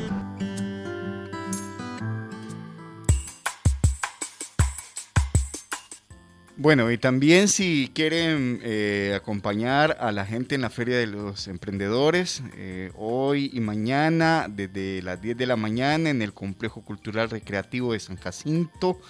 [6.58, 11.49] Bueno, y también si quieren eh, acompañar a la gente en la Feria de los
[11.49, 17.30] Emprendedores, eh, hoy y mañana, desde las 10 de la mañana, en el Complejo Cultural
[17.30, 19.01] Recreativo de San Jacinto,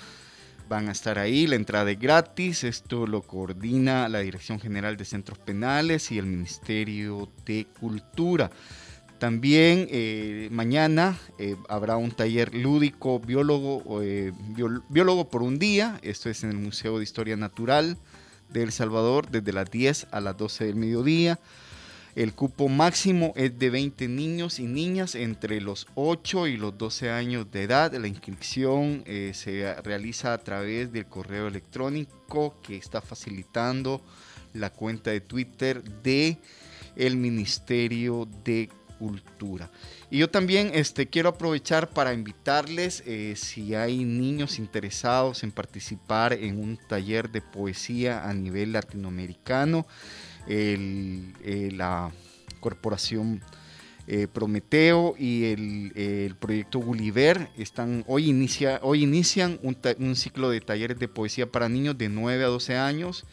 [0.67, 5.05] van a estar ahí, la entrada es gratis, esto lo coordina la Dirección General de
[5.05, 8.49] Centros Penales y el Ministerio de Cultura.
[9.19, 14.33] También eh, mañana eh, habrá un taller lúdico biólogo, eh,
[14.89, 15.99] biólogo por un día.
[16.01, 17.97] Esto es en el Museo de Historia Natural
[18.49, 21.39] de El Salvador desde las 10 a las 12 del mediodía.
[22.15, 27.09] El cupo máximo es de 20 niños y niñas entre los 8 y los 12
[27.09, 27.93] años de edad.
[27.93, 34.01] La inscripción se realiza a través del correo electrónico que está facilitando
[34.53, 36.37] la cuenta de Twitter de
[36.95, 38.69] el Ministerio de
[38.99, 39.69] cultura.
[40.09, 46.33] Y yo también este, quiero aprovechar para invitarles, eh, si hay niños interesados en participar
[46.33, 49.85] en un taller de poesía a nivel latinoamericano,
[50.47, 52.11] eh, la
[52.59, 53.41] corporación
[54.07, 60.61] eh, Prometeo y el, proyecto Gulliver están, hoy, inicia, hoy inician un, un ciclo de
[60.61, 63.25] talleres de poesía para niños de 9 a 12 años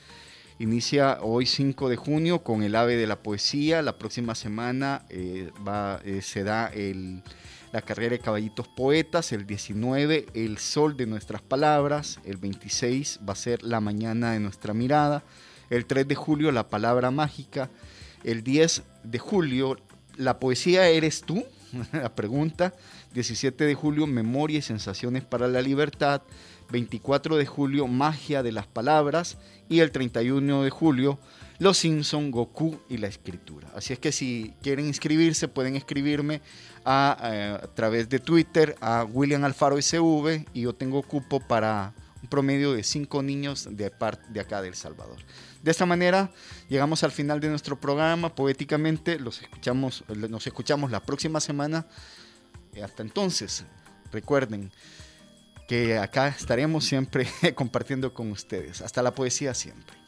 [0.62, 3.82] Inicia hoy 5 de junio con el ave de la poesía.
[3.82, 6.70] La próxima semana eh, va, eh, se da
[7.72, 9.32] la carrera de caballitos poetas.
[9.32, 12.20] El 19, el sol de nuestras palabras.
[12.24, 15.24] El 26 va a ser la mañana de nuestra mirada.
[15.68, 17.68] El 3 de julio, la palabra mágica.
[18.22, 19.80] El 10 de julio,
[20.16, 21.44] la poesía eres tú.
[21.92, 22.72] la pregunta.
[23.14, 26.22] 17 de julio, memoria y sensaciones para la libertad.
[26.72, 31.18] 24 de julio, Magia de las Palabras y el 31 de julio,
[31.58, 33.68] Los Simpson, Goku y la Escritura.
[33.76, 36.40] Así es que si quieren inscribirse, pueden escribirme
[36.84, 42.28] a, eh, través de Twitter a William Alfaro SV y yo tengo cupo para un
[42.28, 43.92] promedio de 5 niños de,
[44.30, 45.18] de acá del Salvador.
[45.62, 46.30] De esta manera
[46.68, 48.34] llegamos al final de nuestro programa.
[48.34, 51.86] Poéticamente los escuchamos, nos escuchamos la próxima semana.
[52.82, 53.64] Hasta entonces,
[54.10, 54.72] recuerden,
[55.68, 58.80] que acá estaremos siempre compartiendo con ustedes.
[58.82, 60.02] Hasta la poesía siempre.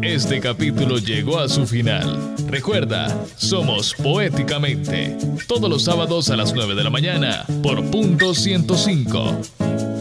[0.00, 2.34] Este capítulo llegó a su final.
[2.48, 5.16] Recuerda, somos Poéticamente,
[5.46, 9.93] todos los sábados a las 9 de la mañana por punto 105.